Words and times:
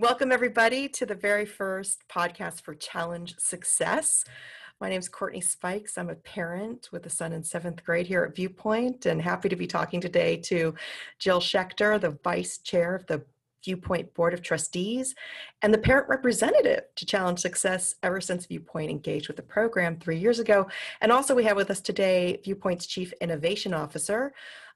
Welcome, 0.00 0.32
everybody, 0.32 0.88
to 0.88 1.04
the 1.04 1.14
very 1.14 1.44
first 1.44 2.08
podcast 2.08 2.62
for 2.62 2.74
Challenge 2.74 3.34
Success. 3.36 4.24
My 4.80 4.88
name 4.88 4.98
is 4.98 5.10
Courtney 5.10 5.42
Spikes. 5.42 5.98
I'm 5.98 6.08
a 6.08 6.14
parent 6.14 6.88
with 6.90 7.04
a 7.04 7.10
son 7.10 7.34
in 7.34 7.44
seventh 7.44 7.84
grade 7.84 8.06
here 8.06 8.24
at 8.24 8.34
Viewpoint, 8.34 9.04
and 9.04 9.20
happy 9.20 9.50
to 9.50 9.56
be 9.56 9.66
talking 9.66 10.00
today 10.00 10.38
to 10.38 10.74
Jill 11.18 11.38
Schechter, 11.38 12.00
the 12.00 12.16
vice 12.24 12.56
chair 12.56 12.94
of 12.94 13.06
the 13.08 13.22
Viewpoint 13.62 14.14
Board 14.14 14.32
of 14.32 14.40
Trustees 14.40 15.14
and 15.60 15.74
the 15.74 15.76
parent 15.76 16.08
representative 16.08 16.84
to 16.96 17.04
Challenge 17.04 17.38
Success 17.38 17.96
ever 18.02 18.22
since 18.22 18.46
Viewpoint 18.46 18.90
engaged 18.90 19.28
with 19.28 19.36
the 19.36 19.42
program 19.42 19.98
three 19.98 20.16
years 20.16 20.38
ago. 20.38 20.66
And 21.02 21.12
also, 21.12 21.34
we 21.34 21.44
have 21.44 21.58
with 21.58 21.70
us 21.70 21.82
today 21.82 22.40
Viewpoint's 22.42 22.86
Chief 22.86 23.12
Innovation 23.20 23.74
Officer, 23.74 24.32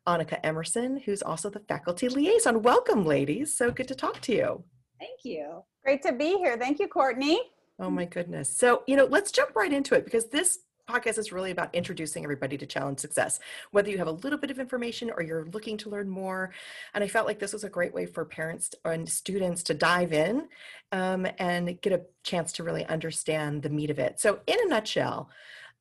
Anneke 0.06 0.38
Emerson, 0.45 0.98
who's 0.98 1.22
also 1.22 1.48
the 1.48 1.61
faculty 1.61 2.11
liaison. 2.11 2.61
Welcome, 2.61 3.06
ladies. 3.06 3.56
So 3.56 3.70
good 3.70 3.88
to 3.88 3.95
talk 3.95 4.20
to 4.20 4.34
you. 4.34 4.64
Thank 4.98 5.24
you. 5.24 5.62
Great 5.84 6.02
to 6.02 6.12
be 6.12 6.36
here. 6.38 6.56
Thank 6.56 6.78
you, 6.78 6.88
Courtney. 6.88 7.41
Oh 7.78 7.91
my 7.91 8.05
goodness. 8.05 8.56
So, 8.56 8.82
you 8.87 8.96
know, 8.96 9.05
let's 9.05 9.32
jump 9.32 9.56
right 9.56 9.73
into 9.73 9.95
it 9.95 10.05
because 10.05 10.28
this 10.28 10.60
podcast 10.88 11.19
is 11.19 11.32
really 11.32 11.50
about 11.50 11.74
introducing 11.74 12.24
everybody 12.24 12.59
to 12.59 12.66
challenge 12.66 12.98
success 12.98 13.41
whether 13.70 13.91
you 13.91 13.96
have 13.96 14.06
a 14.06 14.12
little 14.12 14.38
bit 14.38 14.50
of 14.50 14.59
information 14.59 15.10
or 15.16 15.22
you're 15.22 15.46
looking 15.46 15.78
to 15.78 15.88
learn 15.88 16.09
more 16.09 16.52
and 16.92 17.02
i 17.02 17.09
felt 17.09 17.27
like 17.27 17.38
this 17.38 17.55
was 17.55 17.64
a 17.64 17.70
great 17.70 17.95
way 17.95 18.05
for 18.05 18.24
parents 18.24 18.70
and 18.84 19.09
students 19.09 19.62
to 19.62 19.72
dive 19.72 20.12
in 20.12 20.46
um, 20.92 21.27
and 21.38 21.80
get 21.80 21.92
a 21.92 22.02
chance 22.22 22.52
to 22.52 22.62
really 22.62 22.84
understand 22.86 23.62
the 23.62 23.70
meat 23.70 23.91
of 23.91 23.98
it 23.98 24.20
so 24.20 24.41
in 24.47 24.58
a 24.62 24.69
nutshell 24.69 25.30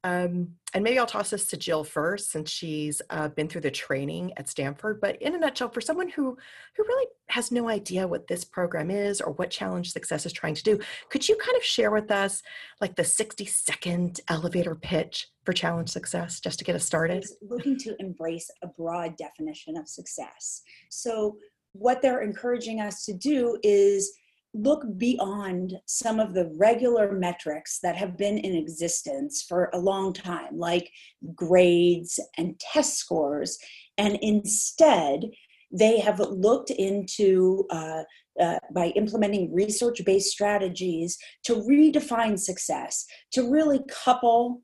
um, 0.03 0.55
and 0.73 0.83
maybe 0.83 0.99
I'll 0.99 1.05
toss 1.05 1.29
this 1.29 1.47
to 1.47 1.57
Jill 1.57 1.83
first, 1.83 2.31
since 2.31 2.49
she's 2.49 3.01
uh, 3.09 3.29
been 3.29 3.47
through 3.47 3.61
the 3.61 3.71
training 3.71 4.33
at 4.37 4.49
Stanford. 4.49 4.99
But 4.99 5.21
in 5.21 5.35
a 5.35 5.37
nutshell, 5.37 5.69
for 5.69 5.81
someone 5.81 6.09
who 6.09 6.37
who 6.75 6.83
really 6.83 7.07
has 7.29 7.51
no 7.51 7.69
idea 7.69 8.07
what 8.07 8.27
this 8.27 8.43
program 8.43 8.91
is 8.91 9.21
or 9.21 9.33
what 9.33 9.49
Challenge 9.49 9.89
Success 9.89 10.25
is 10.25 10.33
trying 10.33 10.55
to 10.55 10.63
do, 10.63 10.79
could 11.09 11.27
you 11.29 11.35
kind 11.37 11.55
of 11.55 11.63
share 11.63 11.91
with 11.91 12.11
us 12.11 12.41
like 12.81 12.95
the 12.95 13.03
60 13.03 13.45
second 13.45 14.19
elevator 14.27 14.75
pitch 14.75 15.29
for 15.45 15.53
Challenge 15.53 15.89
Success, 15.89 16.39
just 16.39 16.59
to 16.59 16.65
get 16.65 16.75
us 16.75 16.83
started? 16.83 17.25
looking 17.41 17.77
to 17.77 17.95
embrace 17.99 18.49
a 18.61 18.67
broad 18.67 19.15
definition 19.15 19.77
of 19.77 19.87
success. 19.87 20.63
So 20.89 21.37
what 21.73 22.01
they're 22.01 22.21
encouraging 22.21 22.81
us 22.81 23.05
to 23.05 23.13
do 23.13 23.57
is 23.63 24.13
look 24.53 24.85
beyond 24.97 25.73
some 25.85 26.19
of 26.19 26.33
the 26.33 26.51
regular 26.57 27.11
metrics 27.11 27.79
that 27.79 27.95
have 27.95 28.17
been 28.17 28.37
in 28.37 28.55
existence 28.55 29.41
for 29.41 29.69
a 29.73 29.79
long 29.79 30.13
time, 30.13 30.57
like 30.57 30.91
grades 31.35 32.19
and 32.37 32.59
test 32.59 32.97
scores, 32.97 33.57
and 33.97 34.17
instead, 34.21 35.25
they 35.71 35.99
have 35.99 36.19
looked 36.19 36.69
into 36.69 37.65
uh, 37.71 38.03
uh, 38.39 38.59
by 38.71 38.87
implementing 38.89 39.53
research 39.53 40.01
based 40.05 40.31
strategies 40.31 41.17
to 41.43 41.55
redefine 41.55 42.37
success, 42.37 43.05
to 43.31 43.49
really 43.49 43.79
couple 43.89 44.61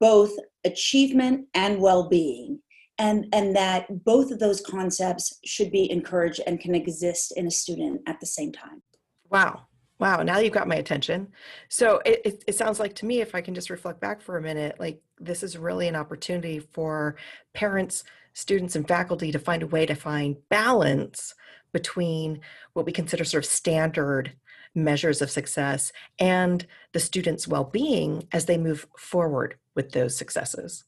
both 0.00 0.32
achievement 0.64 1.46
and 1.54 1.80
well 1.80 2.08
being. 2.08 2.60
And, 2.98 3.26
and 3.34 3.54
that 3.54 4.04
both 4.04 4.30
of 4.30 4.38
those 4.38 4.62
concepts 4.62 5.38
should 5.44 5.70
be 5.70 5.90
encouraged 5.90 6.40
and 6.46 6.58
can 6.58 6.74
exist 6.74 7.34
in 7.36 7.46
a 7.46 7.50
student 7.50 8.00
at 8.06 8.20
the 8.20 8.26
same 8.26 8.52
time. 8.52 8.82
Wow. 9.30 9.66
Wow. 9.98 10.22
Now 10.22 10.38
you've 10.38 10.52
got 10.52 10.68
my 10.68 10.76
attention. 10.76 11.28
So 11.68 12.00
it, 12.04 12.20
it, 12.24 12.44
it, 12.48 12.54
sounds 12.54 12.78
like 12.78 12.94
to 12.96 13.06
me, 13.06 13.20
if 13.20 13.34
I 13.34 13.40
can 13.40 13.54
just 13.54 13.70
reflect 13.70 14.00
back 14.00 14.20
for 14.20 14.36
a 14.36 14.42
minute, 14.42 14.76
like 14.78 15.00
this 15.18 15.42
is 15.42 15.56
really 15.56 15.88
an 15.88 15.96
opportunity 15.96 16.58
for 16.58 17.16
parents, 17.54 18.04
students, 18.34 18.76
and 18.76 18.86
faculty 18.86 19.32
to 19.32 19.38
find 19.38 19.62
a 19.62 19.66
way 19.66 19.86
to 19.86 19.94
find 19.94 20.36
balance 20.50 21.34
between 21.72 22.40
what 22.74 22.84
we 22.84 22.92
consider 22.92 23.24
sort 23.24 23.44
of 23.44 23.50
standard 23.50 24.32
measures 24.74 25.22
of 25.22 25.30
success 25.30 25.90
and 26.18 26.66
the 26.92 27.00
students' 27.00 27.48
well 27.48 27.64
being 27.64 28.28
as 28.32 28.44
they 28.44 28.58
move 28.58 28.86
forward 28.98 29.56
with 29.74 29.92
those 29.92 30.14
successes. 30.14 30.84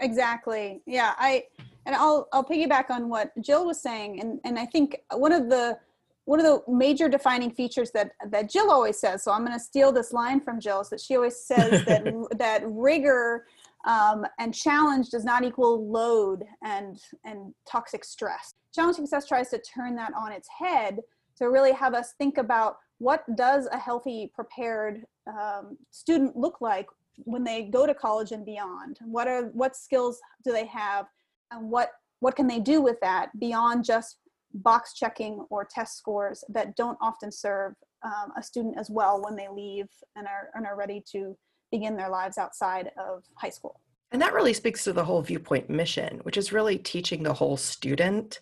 Exactly. 0.00 0.82
Yeah. 0.86 1.14
I, 1.18 1.44
and 1.86 1.94
I'll, 1.94 2.26
I'll 2.32 2.44
piggyback 2.44 2.90
on 2.90 3.08
what 3.08 3.30
Jill 3.40 3.66
was 3.66 3.80
saying. 3.80 4.20
And, 4.20 4.40
and 4.44 4.58
I 4.58 4.66
think 4.66 5.00
one 5.12 5.32
of 5.32 5.48
the, 5.48 5.78
one 6.24 6.38
of 6.38 6.46
the 6.46 6.62
major 6.72 7.08
defining 7.08 7.50
features 7.50 7.90
that 7.92 8.12
that 8.28 8.50
Jill 8.50 8.70
always 8.70 8.98
says. 8.98 9.24
So 9.24 9.32
I'm 9.32 9.44
going 9.44 9.58
to 9.58 9.64
steal 9.64 9.92
this 9.92 10.12
line 10.12 10.40
from 10.40 10.60
Jill. 10.60 10.80
Is 10.80 10.90
that 10.90 11.00
she 11.00 11.16
always 11.16 11.44
says 11.44 11.84
that 11.86 12.04
that 12.38 12.62
rigor 12.64 13.46
um, 13.86 14.26
and 14.38 14.54
challenge 14.54 15.10
does 15.10 15.24
not 15.24 15.44
equal 15.44 15.90
load 15.90 16.44
and 16.64 17.00
and 17.24 17.54
toxic 17.68 18.04
stress. 18.04 18.54
Challenge 18.74 18.96
success 18.96 19.26
tries 19.26 19.48
to 19.50 19.58
turn 19.58 19.96
that 19.96 20.12
on 20.14 20.32
its 20.32 20.48
head 20.48 20.98
to 21.38 21.46
really 21.46 21.72
have 21.72 21.94
us 21.94 22.14
think 22.18 22.38
about 22.38 22.76
what 22.98 23.24
does 23.34 23.66
a 23.72 23.78
healthy, 23.78 24.30
prepared 24.34 25.04
um, 25.26 25.78
student 25.90 26.36
look 26.36 26.60
like 26.60 26.86
when 27.24 27.42
they 27.42 27.62
go 27.62 27.86
to 27.86 27.94
college 27.94 28.32
and 28.32 28.44
beyond. 28.44 28.98
What 29.04 29.26
are 29.26 29.44
what 29.52 29.74
skills 29.74 30.20
do 30.44 30.52
they 30.52 30.66
have, 30.66 31.06
and 31.50 31.70
what 31.70 31.92
what 32.20 32.36
can 32.36 32.46
they 32.46 32.60
do 32.60 32.80
with 32.80 33.00
that 33.00 33.38
beyond 33.40 33.84
just 33.84 34.18
box 34.54 34.94
checking 34.94 35.46
or 35.50 35.64
test 35.64 35.96
scores 35.96 36.44
that 36.48 36.76
don't 36.76 36.98
often 37.00 37.30
serve 37.30 37.74
um, 38.02 38.32
a 38.36 38.42
student 38.42 38.78
as 38.78 38.90
well 38.90 39.22
when 39.22 39.36
they 39.36 39.48
leave 39.48 39.86
and 40.16 40.26
are, 40.26 40.50
and 40.54 40.66
are 40.66 40.76
ready 40.76 41.02
to 41.12 41.36
begin 41.70 41.96
their 41.96 42.08
lives 42.08 42.38
outside 42.38 42.90
of 42.98 43.24
high 43.36 43.50
school. 43.50 43.80
And 44.12 44.20
that 44.22 44.34
really 44.34 44.54
speaks 44.54 44.84
to 44.84 44.92
the 44.92 45.04
whole 45.04 45.22
viewpoint 45.22 45.70
mission, 45.70 46.18
which 46.24 46.36
is 46.36 46.52
really 46.52 46.78
teaching 46.78 47.22
the 47.22 47.34
whole 47.34 47.56
student 47.56 48.40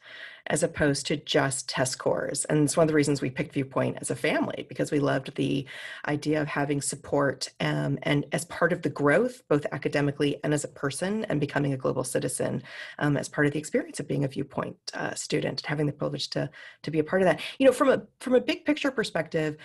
as 0.49 0.63
opposed 0.63 1.07
to 1.07 1.17
just 1.17 1.69
test 1.69 1.93
scores. 1.93 2.45
And 2.47 2.65
it's 2.65 2.77
one 2.77 2.85
of 2.85 2.89
the 2.89 2.95
reasons 2.95 3.21
we 3.21 3.31
picked 3.31 3.53
Viewpoint 3.53 3.99
as 4.01 4.11
a 4.11 4.17
family 4.17 4.65
because 4.69 4.91
we 4.91 4.99
loved 4.99 5.35
the 5.35 5.67
idea 6.07 6.41
of 6.41 6.49
having 6.49 6.81
support 6.81 7.51
um, 7.61 7.99
and 8.03 8.25
as 8.33 8.47
part 8.47 8.73
of 8.73 8.83
the 8.83 8.89
growth, 8.89 9.43
both 9.49 9.67
academically 9.73 10.41
and 10.43 10.55
as 10.55 10.65
a 10.65 10.69
person, 10.69 11.25
and 11.27 11.41
becoming 11.41 11.75
a 11.75 11.77
global 11.77 12.05
citizen 12.05 12.63
um, 12.99 13.17
as 13.17 13.29
part 13.29 13.47
of 13.47 13.53
the 13.53 13.59
experience 13.59 14.01
of 14.01 14.09
being 14.09 14.25
a 14.25 14.29
Viewpoint 14.29 14.77
uh, 14.95 15.15
student, 15.15 15.65
having 15.67 15.87
the 15.87 15.93
privilege 15.93 16.31
to 16.31 16.49
to 16.83 16.91
be 16.91 16.99
a 16.99 17.05
part 17.05 17.23
of 17.23 17.27
that. 17.27 17.41
You 17.59 17.67
know, 17.67 17.73
from 17.73 17.91
a 17.91 18.03
from 18.21 18.35
a 18.35 18.41
big 18.41 18.65
picture 18.65 18.91
perspective, 18.91 19.57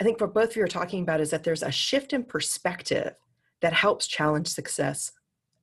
I 0.00 0.04
think 0.04 0.20
what 0.20 0.34
both 0.34 0.50
of 0.50 0.56
you 0.56 0.64
are 0.64 0.68
talking 0.68 1.02
about 1.02 1.20
is 1.20 1.30
that 1.30 1.44
there's 1.44 1.62
a 1.62 1.70
shift 1.70 2.12
in 2.12 2.24
perspective 2.24 3.14
that 3.60 3.72
helps 3.72 4.06
challenge 4.06 4.48
success 4.48 5.12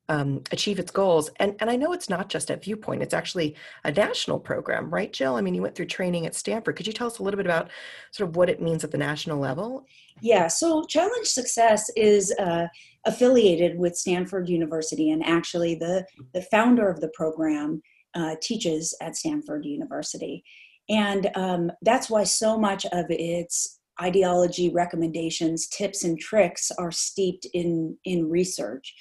um, 0.10 0.42
achieve 0.52 0.80
its 0.80 0.92
goals. 0.92 1.30
And, 1.38 1.56
and 1.60 1.70
I 1.70 1.76
know 1.76 1.94
it's 1.94 2.10
not 2.10 2.30
just 2.30 2.52
at 2.52 2.64
Viewpoint, 2.64 3.02
it's 3.02 3.14
actually 3.14 3.56
a 3.84 3.92
national 3.92 4.40
program, 4.40 4.90
right, 4.90 5.12
Jill? 5.12 5.36
I 5.36 5.42
mean, 5.42 5.56
you 5.56 5.62
went 5.62 5.76
through 5.76 5.86
training 5.86 6.26
at 6.26 6.36
Stanford. 6.36 6.76
Could 6.76 6.88
you 6.88 6.94
tell 6.94 7.08
us 7.08 7.20
a 7.20 7.24
little 7.24 7.38
bit 7.38 7.46
about 7.46 7.70
sort 8.12 8.30
of 8.30 8.36
what 8.36 8.50
it 8.50 8.62
means 8.62 8.84
at 8.84 8.92
the 8.92 8.98
national 8.98 9.40
level? 9.40 9.86
Yeah, 10.22 10.48
so 10.48 10.84
Challenge 10.86 11.28
Success 11.28 11.90
is 11.96 12.34
uh, 12.38 12.68
affiliated 13.06 13.78
with 13.78 13.96
Stanford 13.96 14.50
University, 14.50 15.12
and 15.12 15.26
actually, 15.26 15.76
the, 15.76 16.06
the 16.34 16.42
founder 16.44 16.90
of 16.90 17.00
the 17.00 17.12
program 17.14 17.82
uh, 18.14 18.36
teaches 18.42 18.96
at 19.02 19.16
Stanford 19.16 19.66
University. 19.66 20.44
And 20.90 21.30
um, 21.36 21.72
that's 21.82 22.10
why 22.10 22.26
so 22.26 22.60
much 22.60 22.86
of 22.88 23.06
its 23.10 23.80
ideology 24.02 24.70
recommendations 24.70 25.68
tips 25.68 26.04
and 26.04 26.20
tricks 26.20 26.72
are 26.78 26.92
steeped 26.92 27.46
in 27.54 27.96
in 28.06 28.28
research 28.28 28.94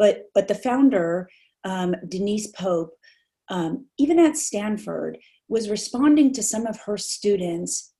but 0.00 0.30
but 0.34 0.48
the 0.48 0.54
founder, 0.54 1.28
um, 1.62 1.94
Denise 2.08 2.46
Pope, 2.48 2.92
um, 3.50 3.86
even 3.98 4.18
at 4.18 4.38
Stanford, 4.38 5.18
was 5.46 5.68
responding 5.68 6.32
to 6.32 6.42
some 6.42 6.66
of 6.66 6.80
her 6.80 6.96
students 6.96 7.92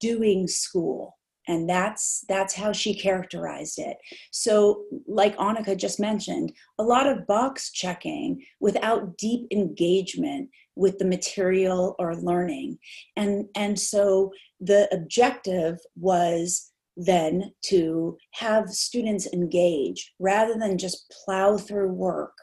doing 0.00 0.48
school. 0.48 1.16
And 1.46 1.70
that's 1.70 2.24
that's 2.28 2.54
how 2.54 2.72
she 2.72 2.92
characterized 2.92 3.78
it. 3.78 3.96
So 4.32 4.82
like 5.06 5.36
Anneke 5.36 5.78
just 5.78 6.00
mentioned 6.00 6.52
a 6.78 6.82
lot 6.82 7.06
of 7.06 7.26
box 7.26 7.70
checking 7.70 8.44
without 8.60 9.16
deep 9.16 9.46
engagement 9.52 10.50
with 10.74 10.98
the 10.98 11.06
material 11.06 11.94
or 12.00 12.16
learning. 12.16 12.78
And 13.16 13.46
and 13.54 13.78
so 13.78 14.32
the 14.60 14.88
objective 14.92 15.78
was 15.94 16.72
then 16.98 17.52
to 17.62 18.18
have 18.32 18.68
students 18.68 19.32
engage 19.32 20.12
rather 20.18 20.54
than 20.54 20.76
just 20.76 21.14
plow 21.24 21.56
through 21.56 21.92
work 21.92 22.36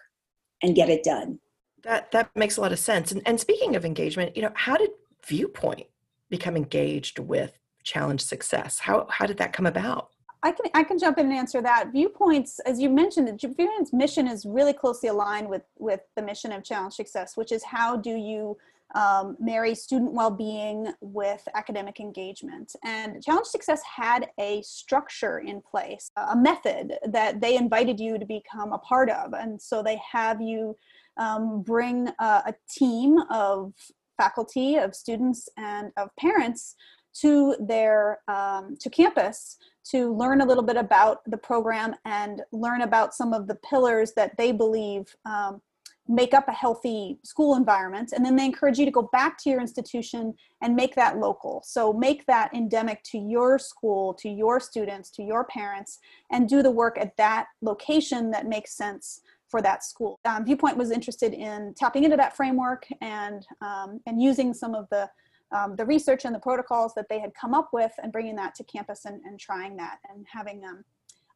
and 0.64 0.76
get 0.76 0.90
it 0.90 1.04
done. 1.04 1.40
That 1.84 2.12
that 2.14 2.32
makes 2.36 2.58
a 2.58 2.62
lot 2.62 2.72
of 2.72 2.80
sense. 2.80 3.12
And, 3.12 3.22
and 3.28 3.40
speaking 3.40 3.76
of 3.76 3.86
engagement, 3.86 4.36
you 4.36 4.42
know, 4.42 4.52
how 4.56 4.78
did 4.78 4.90
Viewpoint 5.28 5.88
become 6.30 6.56
engaged 6.56 7.20
with 7.20 7.60
Challenge 7.84 8.22
Success? 8.22 8.80
How 8.80 9.06
how 9.10 9.26
did 9.26 9.38
that 9.38 9.54
come 9.54 9.66
about? 9.66 10.10
I 10.42 10.52
can 10.52 10.66
I 10.74 10.84
can 10.84 10.98
jump 10.98 11.18
in 11.18 11.26
and 11.28 11.36
answer 11.36 11.62
that. 11.62 11.92
Viewpoints, 11.92 12.60
as 12.60 12.80
you 12.80 12.90
mentioned, 12.90 13.28
the 13.28 13.34
Viewpoint's 13.34 13.92
mission 13.92 14.28
is 14.28 14.46
really 14.46 14.74
closely 14.74 15.10
aligned 15.10 15.50
with 15.50 15.64
with 15.78 16.00
the 16.16 16.22
mission 16.22 16.54
of 16.54 16.64
Challenge 16.64 16.94
Success, 16.94 17.36
which 17.36 17.52
is 17.52 17.64
how 17.64 17.98
do 17.98 18.12
you 18.12 18.58
um, 18.96 19.36
marry 19.40 19.76
student 19.76 20.14
well-being 20.14 20.92
with 21.02 21.48
academic 21.54 22.00
engagement. 22.00 22.76
And 22.84 23.24
Challenge 23.24 23.46
Success 23.46 23.82
had 23.84 24.30
a 24.40 24.62
structure 24.64 25.40
in 25.40 25.62
place, 25.62 26.12
a 26.16 26.36
method 26.36 26.94
that 27.06 27.42
they 27.42 27.58
invited 27.58 28.00
you 28.00 28.18
to 28.18 28.26
become 28.26 28.74
a 28.74 28.80
part 28.80 29.10
of. 29.10 29.34
And 29.34 29.62
so 29.62 29.84
they 29.84 30.00
have 30.12 30.42
you 30.42 30.76
um, 31.18 31.62
bring 31.62 32.08
a, 32.20 32.24
a 32.48 32.54
team 32.70 33.20
of 33.30 33.74
faculty, 34.18 34.78
of 34.78 34.96
students, 34.96 35.50
and 35.58 35.92
of 35.98 36.10
parents 36.18 36.76
to 37.22 37.56
their 37.60 38.20
um, 38.28 38.76
to 38.80 38.90
campus 38.90 39.58
to 39.92 40.14
learn 40.16 40.42
a 40.42 40.46
little 40.46 40.64
bit 40.64 40.78
about 40.78 41.20
the 41.28 41.38
program 41.38 41.96
and 42.06 42.42
learn 42.52 42.82
about 42.82 43.14
some 43.14 43.34
of 43.34 43.48
the 43.48 43.56
pillars 43.56 44.14
that 44.16 44.36
they 44.38 44.52
believe 44.52 45.16
um, 45.26 45.62
make 46.08 46.34
up 46.34 46.48
a 46.48 46.52
healthy 46.52 47.18
school 47.24 47.56
environment 47.56 48.14
and 48.16 48.24
then 48.24 48.36
they 48.36 48.46
encourage 48.46 48.78
you 48.78 48.86
to 48.86 48.92
go 48.92 49.10
back 49.12 49.38
to 49.40 49.50
your 49.50 49.60
institution 49.60 50.34
and 50.62 50.76
make 50.76 50.94
that 50.96 51.18
local. 51.18 51.62
So 51.66 51.92
make 51.92 52.26
that 52.28 52.54
endemic 52.54 53.02
to 53.06 53.18
your 53.18 53.58
school 53.58 54.14
to 54.16 54.30
your 54.30 54.60
students 54.60 55.10
to 55.12 55.24
your 55.24 55.46
parents 55.46 56.00
and 56.32 56.48
do 56.48 56.62
the 56.62 56.72
work 56.72 56.98
at 57.00 57.18
that 57.18 57.48
location 57.62 58.30
that 58.32 58.48
makes 58.48 58.78
sense 58.78 59.22
for 59.48 59.62
that 59.62 59.84
school. 59.84 60.20
Um, 60.26 60.46
viewpoint 60.46 60.78
was 60.78 60.92
interested 60.92 61.34
in 61.34 61.74
tapping 61.76 62.04
into 62.04 62.18
that 62.18 62.36
framework 62.36 62.86
and 63.02 63.46
um, 63.62 64.00
and 64.06 64.22
using 64.22 64.54
some 64.54 64.76
of 64.76 64.88
the 64.90 65.10
um, 65.52 65.76
the 65.76 65.86
research 65.86 66.26
and 66.26 66.36
the 66.36 66.40
protocols 66.40 66.94
that 66.96 67.08
they 67.10 67.20
had 67.20 67.32
come 67.34 67.54
up 67.54 67.70
with 67.72 67.92
and 68.02 68.12
bringing 68.12 68.36
that 68.36 68.56
to 68.56 68.64
campus 68.64 69.06
and, 69.06 69.22
and 69.26 69.40
trying 69.40 69.78
that 69.78 70.00
and 70.10 70.26
having 70.32 70.64
um, 70.66 70.84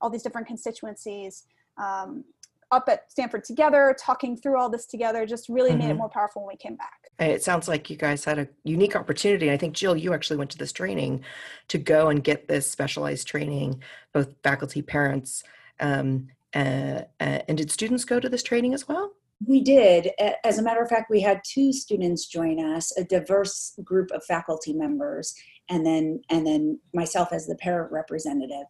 all 0.01 0.09
these 0.09 0.23
different 0.23 0.47
constituencies 0.47 1.45
um, 1.77 2.23
up 2.71 2.87
at 2.87 3.11
Stanford 3.11 3.43
together, 3.43 3.95
talking 3.99 4.37
through 4.37 4.59
all 4.59 4.69
this 4.69 4.85
together, 4.85 5.25
just 5.25 5.49
really 5.49 5.71
mm-hmm. 5.71 5.79
made 5.79 5.89
it 5.89 5.95
more 5.95 6.09
powerful 6.09 6.43
when 6.43 6.53
we 6.53 6.57
came 6.57 6.75
back. 6.75 7.09
It 7.19 7.43
sounds 7.43 7.67
like 7.67 7.89
you 7.89 7.97
guys 7.97 8.23
had 8.23 8.39
a 8.39 8.47
unique 8.63 8.95
opportunity. 8.95 9.51
I 9.51 9.57
think, 9.57 9.75
Jill, 9.75 9.97
you 9.97 10.13
actually 10.13 10.37
went 10.37 10.51
to 10.51 10.57
this 10.57 10.71
training 10.71 11.23
to 11.69 11.77
go 11.77 12.09
and 12.09 12.23
get 12.23 12.47
this 12.47 12.69
specialized 12.69 13.27
training, 13.27 13.83
both 14.13 14.33
faculty, 14.43 14.81
parents. 14.81 15.43
Um, 15.79 16.27
uh, 16.55 17.03
uh, 17.19 17.39
and 17.47 17.57
did 17.57 17.71
students 17.71 18.05
go 18.05 18.19
to 18.19 18.29
this 18.29 18.43
training 18.43 18.73
as 18.73 18.87
well? 18.87 19.11
We 19.45 19.61
did. 19.61 20.09
As 20.43 20.59
a 20.59 20.61
matter 20.61 20.81
of 20.81 20.89
fact, 20.89 21.09
we 21.09 21.21
had 21.21 21.41
two 21.45 21.71
students 21.71 22.25
join 22.25 22.59
us, 22.59 22.95
a 22.97 23.05
diverse 23.05 23.79
group 23.83 24.11
of 24.11 24.23
faculty 24.25 24.73
members, 24.73 25.33
and 25.69 25.85
then 25.85 26.21
and 26.29 26.45
then 26.45 26.79
myself 26.93 27.31
as 27.31 27.47
the 27.47 27.55
parent 27.55 27.91
representative. 27.91 28.65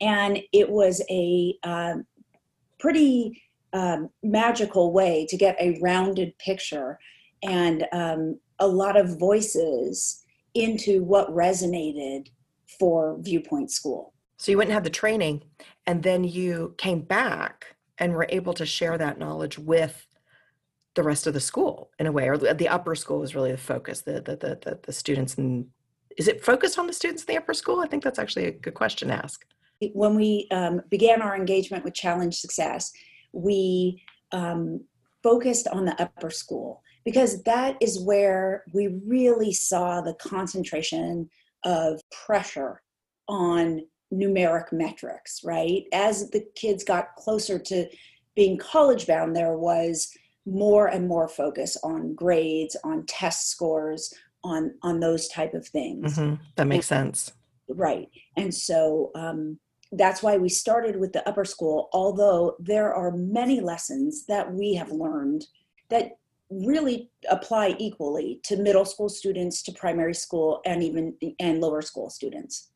And 0.00 0.40
it 0.52 0.70
was 0.70 1.02
a 1.10 1.54
uh, 1.62 1.96
pretty 2.84 3.42
um, 3.72 4.10
magical 4.22 4.92
way 4.92 5.24
to 5.30 5.38
get 5.38 5.56
a 5.58 5.78
rounded 5.80 6.36
picture 6.36 6.98
and 7.42 7.86
um, 7.92 8.38
a 8.58 8.68
lot 8.68 8.94
of 8.94 9.18
voices 9.18 10.22
into 10.52 11.02
what 11.02 11.34
resonated 11.34 12.28
for 12.78 13.16
Viewpoint 13.20 13.70
School. 13.70 14.12
So 14.36 14.52
you 14.52 14.58
went 14.58 14.68
and 14.68 14.74
had 14.74 14.84
the 14.84 14.90
training, 14.90 15.44
and 15.86 16.02
then 16.02 16.24
you 16.24 16.74
came 16.76 17.00
back 17.00 17.76
and 17.96 18.12
were 18.12 18.26
able 18.28 18.52
to 18.52 18.66
share 18.66 18.98
that 18.98 19.18
knowledge 19.18 19.58
with 19.58 20.06
the 20.94 21.02
rest 21.02 21.26
of 21.26 21.32
the 21.32 21.40
school 21.40 21.90
in 21.98 22.06
a 22.06 22.12
way, 22.12 22.28
or 22.28 22.36
the 22.36 22.68
upper 22.68 22.94
school 22.94 23.20
was 23.20 23.34
really 23.34 23.52
the 23.52 23.56
focus. 23.56 24.02
The 24.02 24.20
the 24.20 24.36
the 24.36 24.58
the, 24.62 24.78
the 24.82 24.92
students 24.92 25.36
and 25.36 25.68
is 26.18 26.28
it 26.28 26.44
focused 26.44 26.78
on 26.78 26.86
the 26.86 26.92
students 26.92 27.22
in 27.24 27.32
the 27.32 27.40
upper 27.40 27.54
school? 27.54 27.80
I 27.80 27.88
think 27.88 28.04
that's 28.04 28.18
actually 28.18 28.46
a 28.46 28.52
good 28.52 28.74
question 28.74 29.08
to 29.08 29.14
ask. 29.14 29.46
When 29.92 30.16
we 30.16 30.48
um, 30.50 30.82
began 30.90 31.22
our 31.22 31.36
engagement 31.36 31.84
with 31.84 31.94
Challenge 31.94 32.34
Success, 32.34 32.92
we 33.32 34.02
um, 34.32 34.84
focused 35.22 35.68
on 35.68 35.84
the 35.84 36.00
upper 36.00 36.30
school 36.30 36.82
because 37.04 37.42
that 37.44 37.76
is 37.80 38.00
where 38.00 38.64
we 38.72 39.00
really 39.06 39.52
saw 39.52 40.00
the 40.00 40.14
concentration 40.14 41.28
of 41.64 42.00
pressure 42.10 42.82
on 43.28 43.82
numeric 44.12 44.72
metrics, 44.72 45.40
right? 45.44 45.84
As 45.92 46.30
the 46.30 46.46
kids 46.54 46.84
got 46.84 47.14
closer 47.16 47.58
to 47.58 47.86
being 48.34 48.58
college 48.58 49.06
bound, 49.06 49.34
there 49.34 49.56
was 49.56 50.10
more 50.46 50.88
and 50.88 51.08
more 51.08 51.28
focus 51.28 51.76
on 51.82 52.14
grades, 52.14 52.76
on 52.84 53.06
test 53.06 53.50
scores, 53.50 54.12
on 54.42 54.74
on 54.82 55.00
those 55.00 55.28
type 55.28 55.54
of 55.54 55.66
things. 55.66 56.18
Mm-hmm. 56.18 56.42
That 56.56 56.66
makes 56.66 56.92
and, 56.92 57.16
sense. 57.16 57.32
Right. 57.68 58.08
And 58.36 58.54
so 58.54 59.10
um, 59.14 59.58
that's 59.96 60.22
why 60.22 60.36
we 60.36 60.48
started 60.48 60.96
with 60.96 61.12
the 61.12 61.26
upper 61.28 61.44
school, 61.44 61.88
although 61.92 62.56
there 62.58 62.94
are 62.94 63.10
many 63.12 63.60
lessons 63.60 64.26
that 64.26 64.52
we 64.52 64.74
have 64.74 64.90
learned 64.90 65.46
that 65.90 66.18
really 66.50 67.10
apply 67.30 67.74
equally 67.78 68.40
to 68.44 68.56
middle 68.56 68.84
school 68.84 69.08
students, 69.08 69.62
to 69.62 69.72
primary 69.72 70.14
school, 70.14 70.60
and 70.64 70.82
even 70.82 71.14
and 71.40 71.60
lower 71.60 71.82
school 71.82 72.10
students. 72.10 72.70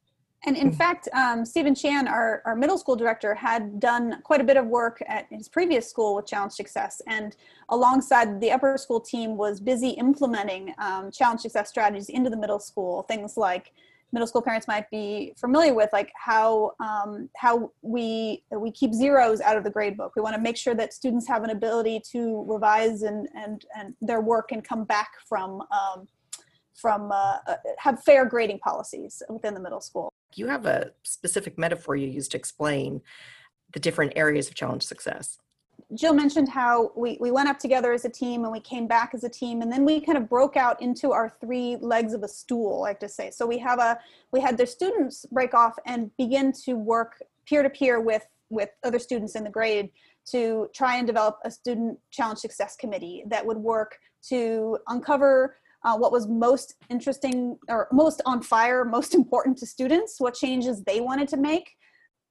And 0.47 0.57
in 0.57 0.73
fact, 0.73 1.09
um, 1.15 1.45
Stephen 1.45 1.75
Chan, 1.75 2.07
our, 2.07 2.43
our 2.47 2.55
middle 2.55 2.79
school 2.79 2.95
director, 2.95 3.35
had 3.35 3.81
done 3.81 4.23
quite 4.23 4.41
a 4.41 4.45
bit 4.45 4.57
of 4.57 4.67
work 4.67 5.03
at 5.09 5.27
his 5.31 5.49
previous 5.49 5.91
school 5.91 6.15
with 6.15 6.27
Challenge 6.27 6.53
Success. 6.53 7.03
And 7.09 7.35
alongside 7.71 8.41
the 8.41 8.53
upper 8.53 8.79
school 8.79 9.01
team 9.01 9.37
was 9.37 9.59
busy 9.59 9.91
implementing 9.91 10.75
um, 10.79 11.11
Challenge 11.11 11.41
Success 11.41 11.69
strategies 11.69 12.09
into 12.09 12.31
the 12.31 12.37
middle 12.37 12.61
school, 12.61 13.03
things 13.03 13.37
like 13.37 13.73
middle 14.13 14.27
school 14.27 14.43
parents 14.43 14.67
might 14.67 14.89
be 14.91 15.35
familiar 15.37 15.75
with, 15.75 15.91
like 15.93 16.11
how 16.17 16.73
um, 16.81 17.29
how 17.37 17.73
we 17.83 18.43
we 18.51 18.71
keep 18.71 18.93
zeros 18.93 19.41
out 19.41 19.57
of 19.57 19.65
the 19.65 19.71
grade 19.71 19.97
book. 19.97 20.13
We 20.17 20.23
want 20.23 20.35
to 20.37 20.41
make 20.41 20.57
sure 20.57 20.75
that 20.75 20.93
students 20.93 21.27
have 21.29 21.45
an 21.45 21.51
ability 21.51 22.03
to 22.13 22.45
revise 22.47 23.03
and 23.03 23.29
and 23.35 23.65
and 23.77 23.95
their 24.01 24.21
work 24.21 24.53
and 24.53 24.65
come 24.65 24.85
back 24.85 25.11
from 25.29 25.63
um, 25.73 26.09
from 26.75 27.11
uh, 27.11 27.39
uh, 27.47 27.57
have 27.79 28.03
fair 28.03 28.25
grading 28.25 28.61
policies 28.61 29.23
within 29.29 29.55
the 29.55 29.61
middle 29.61 29.81
school. 29.81 30.13
You 30.35 30.47
have 30.47 30.67
a 30.67 30.93
specific 31.03 31.59
metaphor 31.59 31.97
you 31.97 32.09
use 32.09 32.29
to 32.29 32.37
explain 32.37 33.01
the 33.73 33.81
different 33.81 34.13
areas 34.17 34.49
of 34.49 34.55
challenge 34.55 34.85
success. 34.85 35.39
Jill 35.95 36.13
mentioned 36.13 36.51
how 36.51 36.93
we, 36.95 37.17
we 37.19 37.31
went 37.31 37.49
up 37.49 37.59
together 37.59 37.93
as 37.93 38.05
a 38.05 38.11
team 38.11 38.43
and 38.45 38.53
we 38.53 38.61
came 38.61 38.87
back 38.87 39.13
as 39.15 39.25
a 39.25 39.29
team 39.29 39.63
and 39.63 39.73
then 39.73 39.87
we 39.87 40.01
kind 40.01 40.19
of 40.19 40.29
broke 40.29 40.57
out 40.57 40.81
into 40.83 41.13
our 41.13 41.31
three 41.31 41.77
legs 41.81 42.13
of 42.13 42.23
a 42.23 42.29
stool, 42.29 42.85
I 42.85 42.91
like 42.91 43.01
to 43.01 43.09
say. 43.09 43.31
So 43.31 43.47
we 43.47 43.59
have 43.59 43.79
a 43.79 43.99
we 44.31 44.41
had 44.41 44.59
the 44.59 44.67
students 44.67 45.25
break 45.33 45.55
off 45.55 45.77
and 45.87 46.15
begin 46.19 46.53
to 46.65 46.75
work 46.75 47.23
peer 47.47 47.63
to 47.63 47.71
peer 47.71 48.01
with 48.01 48.27
with 48.51 48.71
other 48.85 48.99
students 48.99 49.35
in 49.35 49.45
the 49.45 49.51
grade 49.51 49.91
to 50.27 50.69
try 50.75 50.97
and 50.97 51.07
develop 51.07 51.39
a 51.45 51.51
student 51.51 51.99
challenge 52.11 52.39
success 52.39 52.77
committee 52.77 53.25
that 53.27 53.45
would 53.45 53.57
work 53.57 53.99
to 54.29 54.79
uncover 54.89 55.57
uh, 55.85 55.97
what 55.97 56.13
was 56.13 56.27
most 56.27 56.75
interesting 56.91 57.57
or 57.69 57.89
most 57.93 58.21
on 58.27 58.43
fire, 58.43 58.85
most 58.85 59.15
important 59.21 59.57
to 59.59 59.67
students, 59.67 60.21
what 60.21 60.35
changes 60.35 60.83
they 60.83 61.01
wanted 61.01 61.29
to 61.29 61.37
make, 61.37 61.77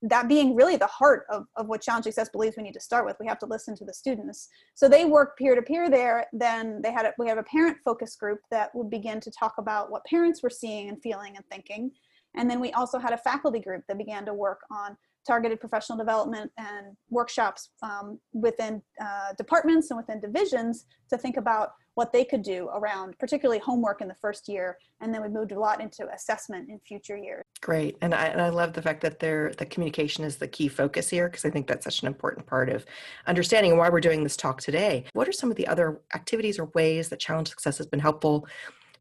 that 0.03 0.27
being 0.27 0.55
really 0.55 0.75
the 0.75 0.87
heart 0.87 1.25
of, 1.29 1.45
of 1.55 1.67
what 1.67 1.81
challenge 1.81 2.03
success 2.03 2.29
believes 2.29 2.55
we 2.55 2.63
need 2.63 2.73
to 2.73 2.79
start 2.79 3.05
with 3.05 3.15
we 3.19 3.25
have 3.25 3.39
to 3.39 3.45
listen 3.45 3.75
to 3.75 3.85
the 3.85 3.93
students. 3.93 4.49
So 4.75 4.87
they 4.87 5.05
work 5.05 5.37
peer 5.37 5.55
to 5.55 5.61
peer 5.61 5.89
there 5.89 6.27
then 6.33 6.81
they 6.83 6.91
had 6.91 7.05
a, 7.05 7.13
we 7.17 7.27
have 7.27 7.37
a 7.37 7.43
parent 7.43 7.77
focus 7.83 8.15
group 8.15 8.39
that 8.51 8.73
would 8.75 8.89
begin 8.89 9.19
to 9.21 9.31
talk 9.31 9.55
about 9.57 9.89
what 9.91 10.05
parents 10.05 10.43
were 10.43 10.49
seeing 10.49 10.89
and 10.89 11.01
feeling 11.01 11.35
and 11.35 11.45
thinking. 11.51 11.91
And 12.35 12.49
then 12.49 12.59
we 12.59 12.71
also 12.73 12.99
had 12.99 13.13
a 13.13 13.17
faculty 13.17 13.59
group 13.59 13.83
that 13.87 13.97
began 13.97 14.25
to 14.25 14.33
work 14.33 14.59
on 14.69 14.95
targeted 15.27 15.59
professional 15.59 15.97
development 15.97 16.49
and 16.57 16.95
workshops 17.09 17.69
um, 17.83 18.19
within 18.33 18.81
uh, 19.01 19.33
departments 19.37 19.91
and 19.91 19.97
within 19.97 20.21
divisions 20.21 20.85
to 21.09 21.17
think 21.17 21.35
about 21.35 21.71
what 21.95 22.13
they 22.13 22.23
could 22.23 22.43
do 22.43 22.69
around 22.75 23.17
particularly 23.19 23.59
homework 23.59 24.01
in 24.01 24.07
the 24.07 24.15
first 24.21 24.47
year 24.47 24.77
and 25.01 25.13
then 25.13 25.21
we 25.21 25.27
moved 25.27 25.51
a 25.51 25.59
lot 25.59 25.81
into 25.81 26.07
assessment 26.13 26.69
in 26.69 26.79
future 26.79 27.17
years. 27.17 27.43
Great 27.61 27.97
and 28.01 28.13
i, 28.13 28.25
and 28.27 28.41
I 28.41 28.49
love 28.49 28.73
the 28.73 28.81
fact 28.81 29.01
that 29.01 29.19
there 29.19 29.51
the 29.57 29.65
communication 29.65 30.23
is 30.23 30.37
the 30.37 30.47
key 30.47 30.67
focus 30.67 31.09
here 31.09 31.27
because 31.27 31.43
i 31.43 31.49
think 31.49 31.67
that's 31.67 31.83
such 31.83 32.01
an 32.01 32.07
important 32.07 32.45
part 32.45 32.69
of 32.69 32.85
understanding 33.25 33.77
why 33.77 33.89
we're 33.89 33.99
doing 33.99 34.23
this 34.23 34.37
talk 34.37 34.61
today. 34.61 35.05
What 35.13 35.27
are 35.27 35.33
some 35.33 35.51
of 35.51 35.57
the 35.57 35.67
other 35.67 35.99
activities 36.15 36.59
or 36.59 36.65
ways 36.75 37.09
that 37.09 37.19
challenge 37.19 37.49
success 37.49 37.77
has 37.79 37.87
been 37.87 37.99
helpful 37.99 38.47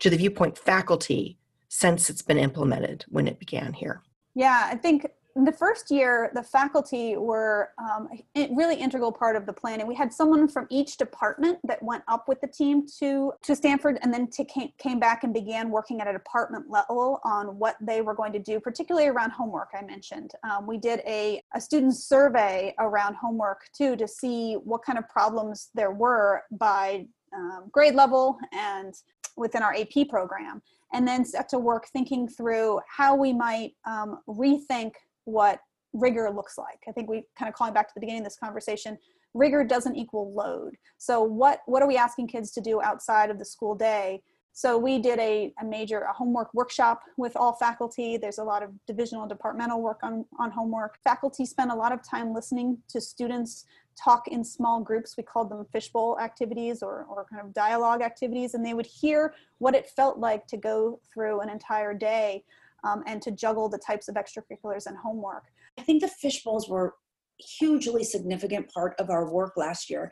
to 0.01 0.11
the 0.11 0.17
viewpoint 0.17 0.59
faculty 0.59 1.39
since 1.69 2.11
it's 2.11 2.23
been 2.23 2.39
implemented 2.39 3.05
when 3.09 3.29
it 3.29 3.39
began 3.39 3.73
here? 3.75 4.03
Yeah 4.35 4.69
i 4.73 4.75
think 4.75 5.07
the 5.45 5.53
first 5.53 5.91
year, 5.91 6.31
the 6.35 6.43
faculty 6.43 7.17
were 7.17 7.71
um, 7.79 8.09
a 8.35 8.49
really 8.55 8.77
integral 8.77 9.13
part 9.13 9.37
of 9.37 9.45
the 9.45 9.53
planning. 9.53 9.87
We 9.87 9.95
had 9.95 10.11
someone 10.11 10.49
from 10.49 10.67
each 10.71 10.97
department 10.97 11.59
that 11.65 11.83
went 11.83 12.05
up 12.09 12.27
with 12.27 12.41
the 12.41 12.47
team 12.47 12.87
to 13.01 13.33
to 13.43 13.55
Stanford, 13.55 13.99
and 14.01 14.13
then 14.13 14.29
to 14.29 14.45
came, 14.45 14.73
came 14.79 14.99
back 14.99 15.25
and 15.25 15.35
began 15.35 15.71
working 15.71 16.01
at 16.01 16.09
a 16.09 16.13
department 16.13 16.71
level 16.71 17.21
on 17.25 17.59
what 17.59 17.77
they 17.83 18.01
were 18.01 18.15
going 18.15 18.33
to 18.33 18.39
do, 18.39 18.59
particularly 18.59 19.09
around 19.09 19.31
homework. 19.31 19.69
I 19.79 19.83
mentioned 19.83 20.33
um, 20.43 20.67
we 20.67 20.79
did 20.79 21.01
a 21.01 21.43
a 21.55 21.61
student 21.61 21.95
survey 21.95 22.75
around 22.79 23.17
homework 23.17 23.69
too 23.77 23.95
to 23.97 24.09
see 24.09 24.55
what 24.55 24.83
kind 24.85 24.99
of 24.99 25.07
problems 25.09 25.69
there 25.75 25.91
were 25.91 26.45
by 26.53 27.07
um, 27.37 27.69
grade 27.71 27.95
level 27.95 28.39
and 28.53 28.95
within 29.37 29.63
our 29.63 29.75
AP 29.75 30.09
program 30.09 30.63
and 30.95 31.07
then 31.07 31.25
set 31.25 31.49
to 31.51 31.59
work 31.59 31.89
thinking 31.89 32.27
through 32.27 32.81
how 32.89 33.15
we 33.15 33.33
might 33.33 33.75
um, 33.85 34.21
rethink 34.29 34.93
what 35.27 35.61
rigor 35.93 36.31
looks 36.31 36.59
like. 36.59 36.81
I 36.89 36.93
think 36.93 37.09
we 37.09 37.27
kind 37.39 37.49
of 37.49 37.55
calling 37.55 37.75
back 37.75 37.89
to 37.89 37.95
the 37.95 38.01
beginning 38.01 38.23
of 38.23 38.27
this 38.27 38.39
conversation, 38.39 38.99
rigor 39.35 39.65
doesn't 39.65 39.97
equal 39.97 40.33
load. 40.33 40.77
So 40.99 41.23
what, 41.23 41.61
what 41.67 41.83
are 41.83 41.89
we 41.89 41.97
asking 41.97 42.29
kids 42.29 42.51
to 42.53 42.61
do 42.61 42.81
outside 42.83 43.31
of 43.31 43.39
the 43.39 43.45
school 43.45 43.75
day? 43.75 44.23
So 44.53 44.79
we 44.79 44.99
did 44.99 45.19
a, 45.19 45.53
a 45.61 45.65
major 45.67 46.01
a 46.01 46.15
homework 46.15 46.55
workshop 46.55 47.03
with 47.19 47.37
all 47.37 47.53
faculty. 47.53 48.17
There's 48.17 48.39
a 48.39 48.45
lot 48.45 48.63
of 48.63 48.71
divisional 48.87 49.27
departmental 49.27 49.83
work 49.83 50.01
on, 50.03 50.25
on 50.39 50.51
homework. 50.51 50.97
Faculty 51.05 51.45
spend 51.45 51.71
a 51.71 51.75
lot 51.75 51.93
of 51.93 52.03
time 52.03 52.33
listening 52.33 52.79
to 52.89 52.99
students 52.99 53.67
talk 54.03 54.29
in 54.29 54.43
small 54.43 54.81
groups. 54.81 55.15
We 55.17 55.25
called 55.25 55.51
them 55.51 55.67
fishbowl 55.73 56.19
activities 56.21 56.83
or, 56.83 57.07
or 57.11 57.27
kind 57.31 57.43
of 57.45 57.53
dialogue 57.53 58.01
activities, 58.01 58.55
and 58.55 58.65
they 58.65 58.73
would 58.73 58.87
hear 58.87 59.35
what 59.59 59.75
it 59.75 59.91
felt 59.91 60.19
like 60.19 60.47
to 60.47 60.57
go 60.57 61.01
through 61.13 61.41
an 61.41 61.51
entire 61.51 61.93
day 61.93 62.43
um, 62.87 63.03
and 63.07 63.21
to 63.23 63.31
juggle 63.31 63.69
the 63.69 63.79
types 63.79 64.09
of 64.09 64.15
extracurriculars 64.15 64.87
and 64.87 64.97
homework. 64.97 65.45
I 65.79 65.83
think 65.83 66.03
the 66.03 66.09
fishbowls 66.09 66.69
were 66.69 66.95
hugely 67.39 68.05
significant 68.05 68.71
part 68.73 68.95
of 68.99 69.11
our 69.11 69.31
work 69.31 69.55
last 69.57 69.91
year, 69.91 70.11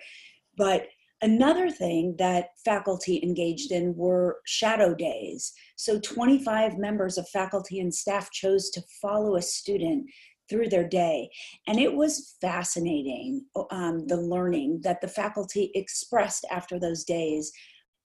but 0.57 0.87
Another 1.23 1.71
thing 1.71 2.17
that 2.19 2.49
faculty 2.67 3.19
engaged 3.23 3.73
in 3.73 3.97
were 3.97 4.41
shadow 4.45 4.95
days. 4.95 5.55
So 5.77 5.99
25 5.99 6.77
members 6.77 7.17
of 7.17 7.27
faculty 7.31 7.81
and 7.81 7.95
staff 7.95 8.31
chose 8.31 8.69
to 8.73 8.83
follow 9.01 9.37
a 9.37 9.41
student 9.41 10.05
through 10.51 10.69
their 10.69 10.87
day. 10.87 11.31
And 11.67 11.79
it 11.79 11.95
was 11.95 12.37
fascinating, 12.43 13.47
um, 13.71 14.07
the 14.07 14.19
learning 14.19 14.81
that 14.83 15.01
the 15.01 15.09
faculty 15.09 15.71
expressed 15.75 16.45
after 16.51 16.79
those 16.79 17.05
days. 17.05 17.51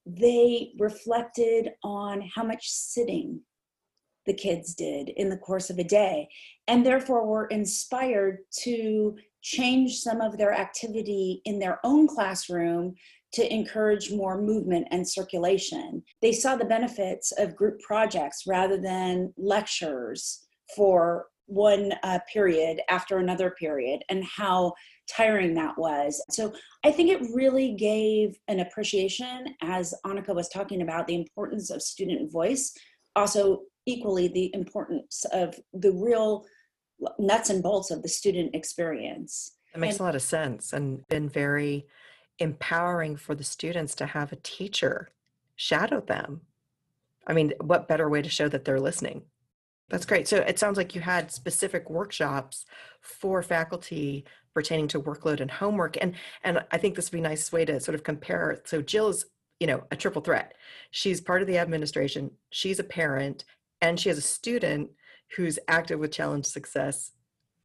They 0.06 0.72
reflected 0.80 1.72
on 1.84 2.22
how 2.34 2.44
much 2.44 2.70
sitting 2.70 3.42
the 4.30 4.34
kids 4.36 4.76
did 4.76 5.10
in 5.18 5.28
the 5.28 5.38
course 5.38 5.72
of 5.72 5.80
a 5.80 5.84
day, 5.84 6.30
and 6.68 6.86
therefore 6.86 7.26
were 7.26 7.48
inspired 7.48 8.38
to 8.62 9.18
change 9.42 9.98
some 9.98 10.22
of 10.22 10.38
their 10.38 10.54
activity 10.54 11.42
in 11.46 11.58
their 11.58 11.80
own 11.84 12.08
classroom 12.08 12.94
to 13.34 13.52
encourage 13.52 14.12
more 14.12 14.40
movement 14.40 14.88
and 14.92 15.08
circulation. 15.08 16.04
They 16.22 16.32
saw 16.32 16.56
the 16.56 16.66
benefits 16.66 17.32
of 17.40 17.56
group 17.56 17.80
projects 17.80 18.44
rather 18.46 18.78
than 18.80 19.34
lectures 19.36 20.46
for 20.76 21.26
one 21.48 21.94
uh, 22.04 22.20
period 22.32 22.82
after 22.88 23.18
another 23.18 23.50
period 23.50 24.04
and 24.10 24.24
how 24.24 24.74
tiring 25.10 25.56
that 25.56 25.76
was. 25.76 26.24
So 26.30 26.54
I 26.86 26.92
think 26.92 27.10
it 27.10 27.34
really 27.34 27.74
gave 27.74 28.38
an 28.48 28.60
appreciation, 28.60 29.56
as 29.64 29.96
Anneke 30.06 30.36
was 30.36 30.50
talking 30.50 30.84
about, 30.84 31.08
the 31.08 31.16
importance 31.16 31.72
of 31.72 31.82
student 31.82 32.32
voice, 32.32 32.72
also 33.16 33.62
equally 33.90 34.28
the 34.28 34.54
importance 34.54 35.26
of 35.32 35.60
the 35.74 35.92
real 35.92 36.46
nuts 37.18 37.50
and 37.50 37.64
bolts 37.64 37.92
of 37.92 38.04
the 38.04 38.10
student 38.10 38.54
experience. 38.54 39.54
It 39.74 39.80
makes 39.80 39.96
and, 39.96 40.02
a 40.02 40.04
lot 40.04 40.16
of 40.16 40.22
sense 40.22 40.74
and 40.74 41.08
been 41.08 41.30
very 41.30 41.88
empowering 42.40 43.16
for 43.18 43.36
the 43.36 43.44
students 43.44 43.96
to 43.96 44.06
have 44.06 44.32
a 44.32 44.38
teacher 44.38 45.10
shadow 45.56 46.02
them. 46.02 46.42
I 47.28 47.34
mean, 47.34 47.54
what 47.62 47.88
better 47.88 48.10
way 48.10 48.22
to 48.22 48.30
show 48.30 48.48
that 48.48 48.66
they're 48.66 48.80
listening? 48.80 49.24
That's 49.90 50.06
great. 50.06 50.28
So 50.28 50.38
it 50.38 50.60
sounds 50.60 50.78
like 50.78 50.96
you 50.96 51.02
had 51.02 51.32
specific 51.32 51.90
workshops 51.90 52.66
for 53.02 53.42
faculty 53.42 54.24
pertaining 54.54 54.88
to 54.90 55.02
workload 55.02 55.42
and 55.42 55.50
homework. 55.50 55.98
And 56.00 56.16
and 56.44 56.64
I 56.72 56.78
think 56.78 56.96
this 56.96 57.12
would 57.12 57.18
be 57.18 57.26
a 57.26 57.30
nice 57.30 57.52
way 57.52 57.66
to 57.66 57.80
sort 57.80 57.96
of 57.96 58.04
compare. 58.04 58.62
So 58.66 58.82
Jill 58.82 59.10
is, 59.10 59.26
you 59.60 59.68
know, 59.68 59.84
a 59.92 59.96
triple 59.96 60.22
threat. 60.22 60.54
She's 60.92 61.20
part 61.22 61.42
of 61.42 61.48
the 61.48 61.58
administration, 61.58 62.32
she's 62.52 62.80
a 62.80 62.84
parent, 62.84 63.46
and 63.82 64.00
she 64.00 64.10
has 64.10 64.18
a 64.18 64.22
student 64.22 64.90
who's 65.36 65.60
active 65.68 66.00
with 66.00 66.12
challenge 66.12 66.46
success 66.46 67.12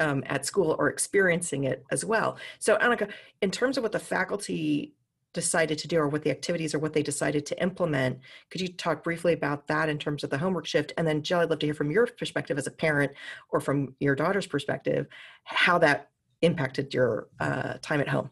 um, 0.00 0.22
at 0.26 0.44
school 0.44 0.76
or 0.78 0.88
experiencing 0.88 1.64
it 1.64 1.84
as 1.90 2.04
well. 2.04 2.36
So 2.58 2.76
Anneke, 2.76 3.10
in 3.40 3.50
terms 3.50 3.76
of 3.76 3.82
what 3.82 3.92
the 3.92 3.98
faculty 3.98 4.94
decided 5.34 5.76
to 5.76 5.88
do 5.88 5.98
or 5.98 6.08
what 6.08 6.22
the 6.22 6.30
activities 6.30 6.74
or 6.74 6.78
what 6.78 6.94
they 6.94 7.02
decided 7.02 7.44
to 7.44 7.62
implement. 7.62 8.18
Could 8.50 8.62
you 8.62 8.68
talk 8.68 9.04
briefly 9.04 9.34
about 9.34 9.66
that 9.66 9.90
in 9.90 9.98
terms 9.98 10.24
of 10.24 10.30
the 10.30 10.38
homework 10.38 10.64
shift? 10.64 10.92
And 10.96 11.06
then 11.06 11.22
Jill, 11.22 11.40
I'd 11.40 11.50
love 11.50 11.58
to 11.58 11.66
hear 11.66 11.74
from 11.74 11.90
your 11.90 12.06
perspective 12.06 12.56
as 12.56 12.66
a 12.66 12.70
parent 12.70 13.12
or 13.50 13.60
from 13.60 13.94
your 14.00 14.14
daughter's 14.14 14.46
perspective, 14.46 15.06
how 15.42 15.76
that 15.78 16.08
impacted 16.40 16.94
your 16.94 17.28
uh, 17.40 17.74
time 17.82 18.00
at 18.00 18.08
home. 18.08 18.30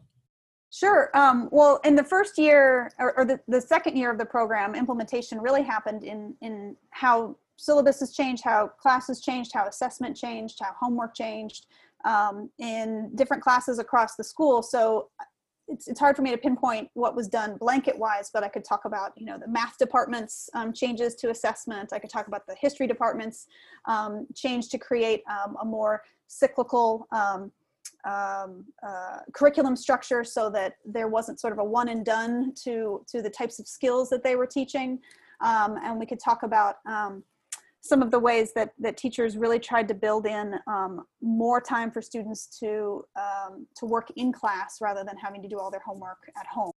Sure. 0.70 1.10
Um, 1.12 1.50
well, 1.52 1.80
in 1.84 1.96
the 1.96 2.04
first 2.04 2.38
year 2.38 2.90
or, 2.98 3.18
or 3.18 3.24
the, 3.26 3.40
the 3.46 3.60
second 3.60 3.96
year 3.96 4.10
of 4.10 4.16
the 4.16 4.24
program, 4.24 4.74
implementation 4.74 5.38
really 5.38 5.62
happened 5.62 6.02
in, 6.02 6.34
in 6.40 6.76
how 6.90 7.36
syllabus 7.56 8.00
has 8.00 8.12
changed, 8.12 8.42
how 8.44 8.68
classes 8.68 9.20
changed, 9.20 9.52
how 9.54 9.66
assessment 9.66 10.16
changed, 10.16 10.58
how 10.60 10.72
homework 10.78 11.14
changed 11.14 11.66
um, 12.04 12.50
in 12.58 13.10
different 13.14 13.42
classes 13.42 13.78
across 13.78 14.16
the 14.16 14.24
school. 14.24 14.62
So 14.62 15.08
it's, 15.68 15.88
it's 15.88 16.00
hard 16.00 16.16
for 16.16 16.22
me 16.22 16.30
to 16.32 16.38
pinpoint 16.38 16.88
what 16.94 17.14
was 17.14 17.28
done 17.28 17.56
blanket 17.56 17.96
wise, 17.96 18.30
but 18.32 18.42
I 18.42 18.48
could 18.48 18.64
talk 18.64 18.84
about, 18.84 19.12
you 19.16 19.24
know, 19.24 19.38
the 19.38 19.48
math 19.48 19.78
department's 19.78 20.50
um, 20.54 20.72
changes 20.72 21.14
to 21.16 21.30
assessment. 21.30 21.92
I 21.92 21.98
could 21.98 22.10
talk 22.10 22.26
about 22.26 22.46
the 22.46 22.56
history 22.60 22.86
department's 22.86 23.46
um, 23.86 24.26
change 24.34 24.68
to 24.70 24.78
create 24.78 25.22
um, 25.30 25.56
a 25.60 25.64
more 25.64 26.02
cyclical 26.26 27.06
um, 27.12 27.52
um, 28.04 28.64
uh, 28.86 29.18
curriculum 29.32 29.76
structure 29.76 30.24
so 30.24 30.50
that 30.50 30.74
there 30.84 31.08
wasn't 31.08 31.38
sort 31.38 31.52
of 31.52 31.60
a 31.60 31.64
one 31.64 31.88
and 31.88 32.04
done 32.04 32.52
to, 32.64 33.04
to 33.06 33.22
the 33.22 33.30
types 33.30 33.60
of 33.60 33.68
skills 33.68 34.10
that 34.10 34.24
they 34.24 34.34
were 34.34 34.46
teaching. 34.46 34.98
And 35.40 35.98
we 35.98 36.06
could 36.06 36.20
talk 36.20 36.42
about 36.42 36.76
some 37.82 38.00
of 38.00 38.10
the 38.12 38.18
ways 38.18 38.52
that, 38.54 38.70
that 38.78 38.96
teachers 38.96 39.36
really 39.36 39.58
tried 39.58 39.88
to 39.88 39.94
build 39.94 40.26
in 40.26 40.54
um, 40.68 41.04
more 41.20 41.60
time 41.60 41.90
for 41.90 42.00
students 42.00 42.58
to, 42.60 43.04
um, 43.16 43.66
to 43.76 43.86
work 43.86 44.08
in 44.16 44.32
class 44.32 44.78
rather 44.80 45.04
than 45.04 45.16
having 45.16 45.42
to 45.42 45.48
do 45.48 45.58
all 45.58 45.70
their 45.70 45.82
homework 45.84 46.18
at 46.38 46.46
home. 46.46 46.70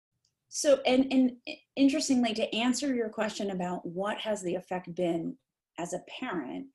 So, 0.49 0.81
and, 0.87 1.13
and 1.13 1.33
interestingly, 1.77 2.35
to 2.35 2.55
answer 2.55 2.95
your 2.95 3.09
question 3.09 3.51
about 3.51 3.85
what 3.85 4.19
has 4.19 4.43
the 4.43 4.55
effect 4.55 4.95
been 4.95 5.37
as 5.79 5.93
a 5.93 6.03
parent, 6.21 6.67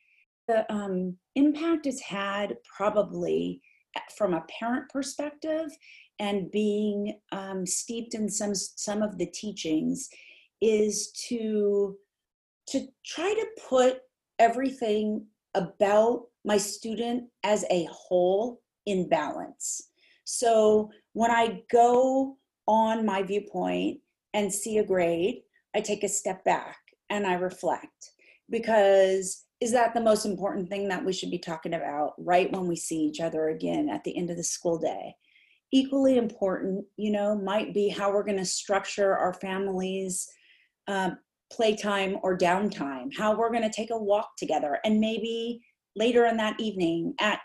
the 0.47 0.71
um, 0.71 1.15
impact 1.35 1.85
it's 1.85 2.01
had 2.01 2.57
probably 2.75 3.61
eh, 3.95 4.01
from 4.17 4.33
a 4.33 4.43
parent 4.59 4.89
perspective 4.89 5.69
and 6.19 6.51
being 6.51 7.19
um, 7.31 7.65
steeped 7.65 8.13
in 8.13 8.29
some 8.29 8.55
some 8.55 9.01
of 9.01 9.17
the 9.17 9.27
teachings 9.27 10.09
is 10.61 11.11
to 11.27 11.95
to 12.69 12.87
try 13.05 13.33
to 13.33 13.47
put 13.69 13.99
everything 14.39 15.25
about 15.55 16.23
my 16.45 16.57
student 16.57 17.25
as 17.43 17.65
a 17.69 17.87
whole 17.91 18.61
in 18.85 19.09
balance. 19.09 19.89
So 20.23 20.89
when 21.13 21.31
I 21.31 21.61
go 21.71 22.37
on 22.67 23.05
my 23.05 23.23
viewpoint 23.23 23.99
and 24.33 24.53
see 24.53 24.77
a 24.77 24.85
grade, 24.85 25.41
I 25.75 25.81
take 25.81 26.03
a 26.03 26.09
step 26.09 26.43
back 26.43 26.77
and 27.09 27.25
I 27.25 27.33
reflect 27.33 28.11
because 28.49 29.45
is 29.59 29.71
that 29.71 29.93
the 29.93 30.01
most 30.01 30.25
important 30.25 30.69
thing 30.69 30.87
that 30.87 31.03
we 31.03 31.11
should 31.11 31.31
be 31.31 31.39
talking 31.39 31.73
about 31.73 32.13
right 32.19 32.51
when 32.51 32.67
we 32.67 32.75
see 32.75 32.97
each 32.97 33.19
other 33.19 33.49
again 33.49 33.89
at 33.89 34.03
the 34.03 34.15
end 34.15 34.29
of 34.29 34.37
the 34.37 34.43
school 34.43 34.77
day? 34.77 35.15
Equally 35.73 36.17
important, 36.17 36.85
you 36.95 37.11
know, 37.11 37.35
might 37.35 37.73
be 37.73 37.89
how 37.89 38.11
we're 38.11 38.23
going 38.23 38.37
to 38.37 38.45
structure 38.45 39.17
our 39.17 39.33
families 39.33 40.29
um, 40.87 41.17
playtime 41.51 42.17
or 42.23 42.37
downtime, 42.37 43.09
how 43.17 43.35
we're 43.35 43.51
going 43.51 43.63
to 43.63 43.69
take 43.69 43.91
a 43.91 43.97
walk 43.97 44.29
together, 44.37 44.79
and 44.83 44.99
maybe 44.99 45.61
later 45.95 46.25
in 46.25 46.37
that 46.37 46.59
evening 46.59 47.13
at 47.19 47.39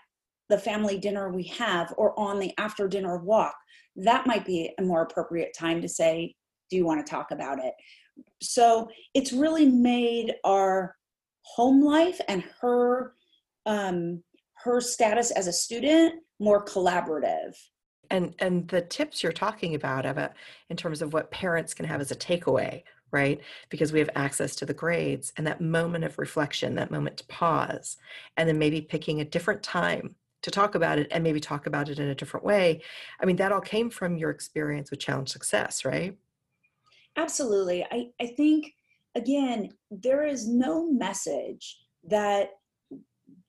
the 0.49 0.59
family 0.59 0.99
dinner 0.99 1.31
we 1.31 1.45
have 1.45 1.95
or 1.97 2.19
on 2.19 2.39
the 2.39 2.53
after 2.59 2.89
dinner 2.89 3.19
walk, 3.19 3.55
that 3.97 4.27
might 4.27 4.45
be 4.45 4.71
a 4.79 4.83
more 4.83 5.03
appropriate 5.03 5.55
time 5.59 5.81
to 5.81 5.89
say, 5.89 6.35
Do 6.71 6.77
you 6.77 6.85
want 6.85 7.05
to 7.05 7.11
talk 7.11 7.31
about 7.31 7.59
it? 7.59 7.75
So 8.43 8.89
it's 9.15 9.33
really 9.33 9.67
made 9.67 10.35
our 10.45 10.97
home 11.43 11.83
life 11.83 12.21
and 12.29 12.45
her 12.61 13.15
um, 13.67 14.23
her 14.55 14.81
status 14.81 15.31
as 15.31 15.47
a 15.47 15.53
student 15.53 16.15
more 16.39 16.65
collaborative 16.65 17.55
and 18.11 18.35
and 18.39 18.69
the 18.69 18.83
tips 18.83 19.23
you're 19.23 19.33
talking 19.33 19.75
about 19.75 20.07
about 20.07 20.33
in 20.69 20.77
terms 20.77 21.03
of 21.03 21.13
what 21.13 21.31
parents 21.31 21.75
can 21.75 21.87
have 21.87 22.01
as 22.01 22.11
a 22.11 22.17
takeaway 22.17 22.83
right? 23.13 23.41
Because 23.69 23.93
we 23.93 23.99
have 23.99 24.11
access 24.15 24.57
to 24.57 24.67
the 24.67 24.75
grades 24.75 25.33
and 25.37 25.47
that 25.47 25.61
moment 25.61 26.05
of 26.05 26.19
reflection, 26.19 26.75
that 26.75 26.91
moment 26.91 27.19
to 27.19 27.27
pause, 27.27 27.97
and 28.37 28.49
then 28.49 28.59
maybe 28.59 28.81
picking 28.81 29.21
a 29.21 29.25
different 29.25 29.63
time 29.63 30.15
to 30.43 30.51
talk 30.51 30.75
about 30.75 30.99
it 30.99 31.07
and 31.11 31.23
maybe 31.23 31.39
talk 31.39 31.67
about 31.67 31.89
it 31.89 31.99
in 31.99 32.09
a 32.09 32.15
different 32.15 32.45
way. 32.45 32.83
I 33.21 33.27
mean, 33.27 33.37
that 33.37 33.53
all 33.53 33.61
came 33.61 33.91
from 33.91 34.17
your 34.17 34.31
experience 34.31 34.91
with 34.91 35.01
challenge 35.01 35.29
success, 35.29 35.85
right? 35.85 36.17
Absolutely. 37.17 37.85
I, 37.85 38.07
I 38.21 38.27
think, 38.27 38.73
again, 39.15 39.71
there 39.91 40.25
is 40.25 40.49
no 40.49 40.91
message 40.91 41.79
that 42.05 42.51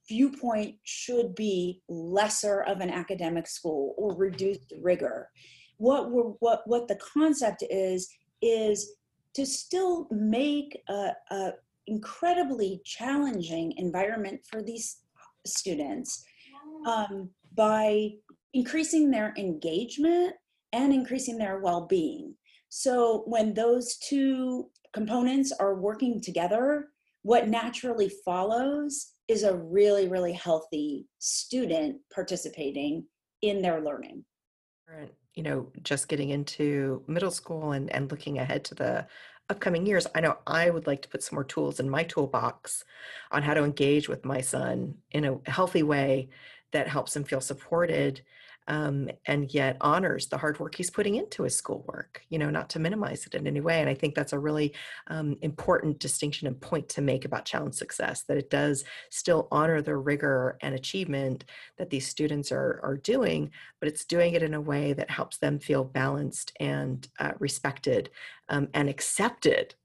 viewpoint 0.08 0.76
should 0.84 1.34
be 1.34 1.82
lesser 1.88 2.62
of 2.64 2.82
an 2.82 2.90
academic 2.90 3.48
school 3.48 3.96
or 3.98 4.16
reduced 4.16 4.74
rigor. 4.82 5.30
What 5.78 6.12
we're, 6.12 6.34
what 6.40 6.62
what 6.66 6.88
the 6.88 6.98
concept 6.98 7.64
is 7.70 8.10
is 8.42 8.96
to 9.36 9.46
still 9.46 10.08
make 10.12 10.82
a, 10.90 11.12
a 11.32 11.52
incredibly 11.88 12.82
challenging 12.86 13.74
environment 13.78 14.42
for 14.50 14.62
these 14.62 15.00
students 15.46 16.24
um, 16.88 17.30
by 17.56 18.10
increasing 18.54 19.12
their 19.12 19.34
engagement 19.38 20.34
and 20.72 20.94
increasing 20.94 21.38
their 21.38 21.60
well-being. 21.60 22.34
So 22.70 23.24
when 23.28 23.54
those 23.54 23.98
two 23.98 24.70
components 24.94 25.52
are 25.52 25.76
working 25.76 26.22
together 26.22 26.90
what 27.24 27.48
naturally 27.48 28.12
follows 28.24 29.14
is 29.28 29.44
a 29.44 29.56
really 29.56 30.08
really 30.08 30.34
healthy 30.34 31.08
student 31.20 31.98
participating 32.14 33.06
in 33.42 33.62
their 33.62 33.82
learning 33.82 34.24
you 35.34 35.44
know, 35.44 35.68
just 35.84 36.08
getting 36.08 36.30
into 36.30 37.04
middle 37.08 37.32
school 37.32 37.72
and, 37.72 37.90
and 37.94 38.12
looking 38.12 38.38
ahead 38.38 38.64
to 38.66 38.76
the 38.76 39.08
upcoming 39.50 39.86
years, 39.86 40.08
I 40.16 40.22
know 40.22 40.38
I 40.48 40.70
would 40.70 40.88
like 40.88 41.02
to 41.04 41.10
put 41.10 41.24
some 41.24 41.36
more 41.36 41.44
tools 41.44 41.80
in 41.80 41.90
my 41.90 42.04
toolbox 42.04 42.84
on 43.32 43.44
how 43.44 43.54
to 43.54 43.64
engage 43.64 44.08
with 44.08 44.26
my 44.26 44.42
son 44.42 44.96
in 45.12 45.26
a 45.26 45.40
healthy 45.50 45.84
way 45.84 46.30
that 46.72 46.88
helps 46.88 47.16
him 47.16 47.24
feel 47.24 47.42
supported 47.42 48.22
um, 48.68 49.10
and 49.26 49.54
yet 49.54 49.78
honors 49.82 50.28
the 50.28 50.38
hard 50.38 50.60
work 50.60 50.76
he's 50.76 50.90
putting 50.90 51.16
into 51.16 51.44
his 51.44 51.56
schoolwork, 51.56 52.22
you 52.30 52.40
know, 52.40 52.50
not 52.50 52.70
to 52.72 52.80
minimize 52.80 53.26
it 53.26 53.36
in 53.36 53.48
any 53.48 53.62
way. 53.62 53.82
And 53.82 53.90
I 53.90 53.94
think 53.94 54.16
that's 54.16 54.34
a 54.34 54.40
really 54.40 54.74
um, 55.08 55.38
important 55.42 56.00
distinction 56.00 56.48
and 56.48 56.60
point 56.60 56.90
to 56.90 57.02
make 57.02 57.26
about 57.26 57.46
challenge 57.46 57.76
success 57.76 58.24
that 58.24 58.38
it 58.38 58.50
does 58.50 58.84
still 59.10 59.48
honor 59.52 59.82
the 59.82 59.96
rigor 59.96 60.58
and 60.62 60.76
achievement 60.76 61.46
that 61.78 61.90
these 61.90 62.08
students 62.08 62.52
are, 62.52 62.80
are 62.84 62.98
doing, 62.98 63.52
but 63.80 63.90
it's 63.90 64.06
doing 64.06 64.34
it 64.34 64.44
in 64.44 64.54
a 64.54 64.62
way 64.62 64.94
that 64.94 65.10
helps 65.10 65.38
them 65.38 65.60
feel 65.60 65.84
balanced 65.84 66.54
and 66.60 67.08
uh, 67.20 67.32
respected 67.40 68.10
um, 68.50 68.68
and 68.74 68.90
accepted 68.90 69.76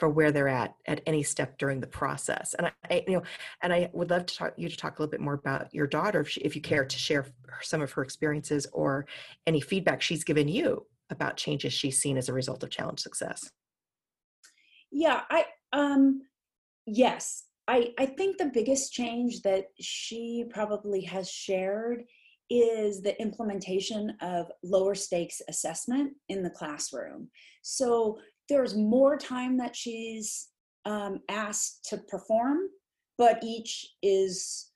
for 0.00 0.08
where 0.08 0.32
they're 0.32 0.48
at 0.48 0.74
at 0.86 1.02
any 1.06 1.22
step 1.22 1.58
during 1.58 1.78
the 1.78 1.86
process. 1.86 2.54
And 2.54 2.66
I, 2.68 2.72
I, 2.90 3.04
you 3.06 3.16
know, 3.16 3.22
and 3.62 3.70
I 3.70 3.90
would 3.92 4.08
love 4.08 4.24
to 4.24 4.34
talk 4.34 4.54
you 4.56 4.66
to 4.66 4.76
talk 4.76 4.98
a 4.98 5.02
little 5.02 5.10
bit 5.10 5.20
more 5.20 5.34
about 5.34 5.72
your 5.74 5.86
daughter, 5.86 6.22
if, 6.22 6.30
she, 6.30 6.40
if 6.40 6.56
you 6.56 6.62
care 6.62 6.86
to 6.86 6.98
share 6.98 7.26
some 7.60 7.82
of 7.82 7.92
her 7.92 8.02
experiences 8.02 8.66
or 8.72 9.04
any 9.46 9.60
feedback 9.60 10.00
she's 10.00 10.24
given 10.24 10.48
you 10.48 10.86
about 11.10 11.36
changes 11.36 11.74
she's 11.74 12.00
seen 12.00 12.16
as 12.16 12.30
a 12.30 12.32
result 12.32 12.62
of 12.62 12.70
challenge 12.70 13.00
success. 13.00 13.50
Yeah, 14.90 15.20
I 15.30 15.44
um, 15.74 16.22
yes, 16.86 17.44
I 17.68 17.92
I 17.98 18.06
think 18.06 18.38
the 18.38 18.50
biggest 18.54 18.94
change 18.94 19.42
that 19.42 19.66
she 19.78 20.46
probably 20.48 21.02
has 21.02 21.30
shared 21.30 22.04
is 22.48 23.02
the 23.02 23.20
implementation 23.20 24.16
of 24.22 24.50
lower 24.64 24.94
stakes 24.94 25.42
assessment 25.46 26.14
in 26.30 26.42
the 26.42 26.50
classroom. 26.50 27.28
So 27.60 28.18
there's 28.50 28.76
more 28.76 29.16
time 29.16 29.56
that 29.58 29.74
she's 29.74 30.48
um, 30.84 31.20
asked 31.28 31.86
to 31.88 31.98
perform, 31.98 32.58
but 33.16 33.42
each 33.42 33.86
is 34.02 34.70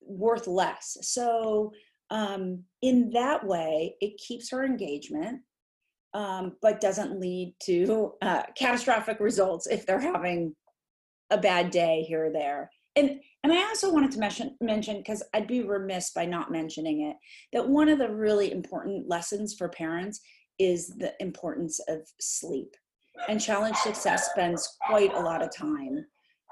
worth 0.00 0.46
less. 0.46 0.96
So 1.02 1.72
um, 2.10 2.64
in 2.82 3.10
that 3.10 3.46
way, 3.46 3.94
it 4.00 4.18
keeps 4.18 4.50
her 4.50 4.64
engagement, 4.64 5.42
um, 6.14 6.56
but 6.60 6.80
doesn't 6.80 7.20
lead 7.20 7.54
to 7.64 8.14
uh, 8.22 8.42
catastrophic 8.56 9.20
results 9.20 9.66
if 9.68 9.86
they're 9.86 10.00
having 10.00 10.54
a 11.30 11.38
bad 11.38 11.70
day 11.70 12.02
here 12.02 12.26
or 12.26 12.32
there. 12.32 12.70
And 12.96 13.20
and 13.42 13.52
I 13.52 13.62
also 13.62 13.92
wanted 13.92 14.10
to 14.12 14.18
mention 14.18 14.56
mention 14.60 14.98
because 14.98 15.22
I'd 15.32 15.46
be 15.46 15.62
remiss 15.62 16.10
by 16.10 16.26
not 16.26 16.50
mentioning 16.50 17.02
it 17.02 17.16
that 17.52 17.68
one 17.68 17.88
of 17.88 17.98
the 17.98 18.10
really 18.10 18.52
important 18.52 19.08
lessons 19.08 19.54
for 19.54 19.68
parents 19.68 20.20
is 20.60 20.88
the 20.88 21.14
importance 21.20 21.80
of 21.88 22.02
sleep. 22.20 22.76
And 23.28 23.40
Challenge 23.40 23.76
Success 23.76 24.30
spends 24.30 24.76
quite 24.86 25.12
a 25.14 25.20
lot 25.20 25.42
of 25.42 25.54
time 25.54 26.04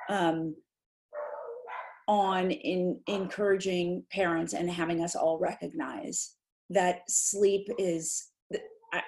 um, 0.08 0.56
on 2.08 2.50
in 2.50 2.98
encouraging 3.06 4.02
parents 4.10 4.54
and 4.54 4.68
having 4.70 5.04
us 5.04 5.14
all 5.14 5.38
recognize 5.38 6.34
that 6.70 7.02
sleep 7.08 7.68
is 7.78 8.30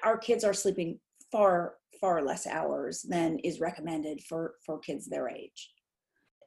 our 0.04 0.18
kids 0.18 0.44
are 0.44 0.52
sleeping 0.52 1.00
far 1.32 1.74
far 2.00 2.22
less 2.22 2.46
hours 2.46 3.02
than 3.08 3.38
is 3.38 3.60
recommended 3.60 4.20
for 4.22 4.54
for 4.64 4.78
kids 4.78 5.06
their 5.06 5.28
age 5.28 5.70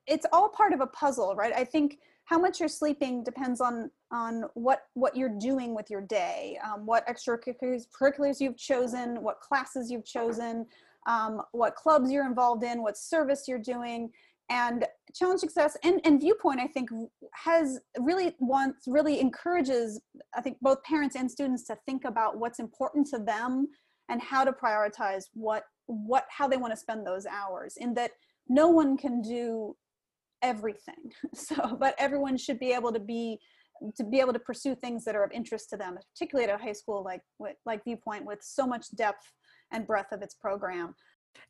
it's 0.05 0.25
all 0.31 0.50
part 0.50 0.74
of 0.74 0.81
a 0.81 0.88
puzzle 0.88 1.36
right 1.36 1.53
i 1.55 1.63
think 1.63 1.98
how 2.25 2.39
much 2.39 2.59
you're 2.59 2.69
sleeping 2.69 3.23
depends 3.23 3.61
on 3.61 3.89
on 4.11 4.43
what 4.53 4.83
what 4.93 5.15
you're 5.15 5.37
doing 5.39 5.75
with 5.75 5.89
your 5.89 6.01
day 6.01 6.57
um, 6.63 6.85
what 6.85 7.05
extracurriculars 7.07 8.39
you've 8.39 8.57
chosen 8.57 9.21
what 9.21 9.39
classes 9.39 9.91
you've 9.91 10.05
chosen 10.05 10.65
um, 11.07 11.41
what 11.51 11.75
clubs 11.75 12.11
you're 12.11 12.25
involved 12.25 12.63
in 12.63 12.81
what 12.81 12.97
service 12.97 13.43
you're 13.47 13.59
doing. 13.59 14.09
And 14.49 14.85
challenge 15.15 15.39
success 15.39 15.77
and, 15.83 16.01
and 16.03 16.19
viewpoint 16.19 16.59
i 16.59 16.67
think 16.67 16.89
has 17.33 17.79
really 17.99 18.35
wants 18.39 18.87
really 18.87 19.19
encourages 19.19 20.01
i 20.36 20.41
think 20.41 20.57
both 20.59 20.83
parents 20.83 21.15
and 21.15 21.31
students 21.31 21.63
to 21.67 21.77
think 21.86 22.03
about 22.03 22.38
what's 22.38 22.59
important 22.59 23.07
to 23.07 23.19
them 23.19 23.67
and 24.09 24.21
how 24.21 24.43
to 24.43 24.51
prioritize 24.51 25.25
what 25.33 25.63
what 25.88 26.25
how 26.29 26.47
they 26.47 26.57
want 26.57 26.71
to 26.71 26.77
spend 26.77 27.05
those 27.05 27.25
hours. 27.25 27.75
In 27.77 27.93
that 27.95 28.12
no 28.47 28.69
one 28.69 28.97
can 28.97 29.21
do 29.21 29.75
everything. 30.43 31.12
So 31.34 31.75
but 31.79 31.95
everyone 31.97 32.38
should 32.38 32.60
be 32.60 32.71
able 32.73 32.91
to 32.93 32.99
be 32.99 33.39
to 33.97 34.03
be 34.03 34.19
able 34.19 34.34
to 34.34 34.39
pursue 34.39 34.75
things 34.75 35.03
that 35.06 35.15
are 35.15 35.23
of 35.23 35.32
interest 35.32 35.69
to 35.71 35.77
them 35.77 35.97
particularly 36.13 36.49
at 36.49 36.60
a 36.60 36.63
high 36.63 36.73
school 36.73 37.03
like 37.03 37.21
like 37.65 37.84
viewpoint 37.84 38.23
with 38.23 38.39
so 38.41 38.67
much 38.67 38.86
depth 38.95 39.25
and 39.71 39.88
breadth 39.88 40.12
of 40.12 40.21
its 40.21 40.36
program. 40.36 40.95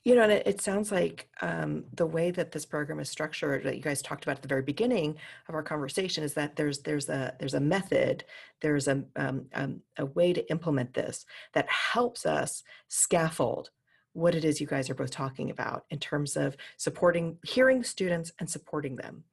You 0.06 0.15
know, 0.15 0.23
and 0.23 0.32
it, 0.32 0.47
it 0.47 0.62
sounds 0.62 0.91
like 0.91 1.29
um, 1.41 1.86
the 1.93 2.06
way 2.06 2.32
that 2.32 2.51
this 2.51 2.65
program 2.65 2.99
is 2.99 3.10
structured, 3.10 3.63
that 3.63 3.75
you 3.75 3.82
guys 3.82 4.01
talked 4.01 4.23
about 4.23 4.38
at 4.38 4.41
the 4.41 4.47
very 4.47 4.62
beginning 4.62 5.15
of 5.47 5.56
our 5.56 5.63
conversation, 5.63 6.23
is 6.23 6.34
that 6.34 6.56
there's 6.56 6.79
there's 6.79 7.10
a 7.10 7.36
there's 7.39 7.53
a 7.53 7.60
method, 7.60 8.23
there's 8.62 8.88
a 8.88 9.03
um, 9.15 9.45
um, 9.53 9.82
a 9.97 10.06
way 10.06 10.34
to 10.34 10.49
implement 10.51 10.93
this 10.93 11.25
that 11.53 11.69
helps 11.69 12.25
us 12.25 12.63
scaffold 12.88 13.69
what 14.13 14.36
it 14.36 14.45
is 14.45 14.62
you 14.62 14.67
guys 14.67 14.89
are 14.89 14.95
both 14.95 15.12
talking 15.12 15.49
about 15.49 15.86
in 15.89 15.99
terms 15.99 16.38
of 16.38 16.56
supporting, 16.78 17.38
hearing 17.43 17.84
students 17.84 18.32
and 18.39 18.49
supporting 18.49 18.95
them, 18.95 19.23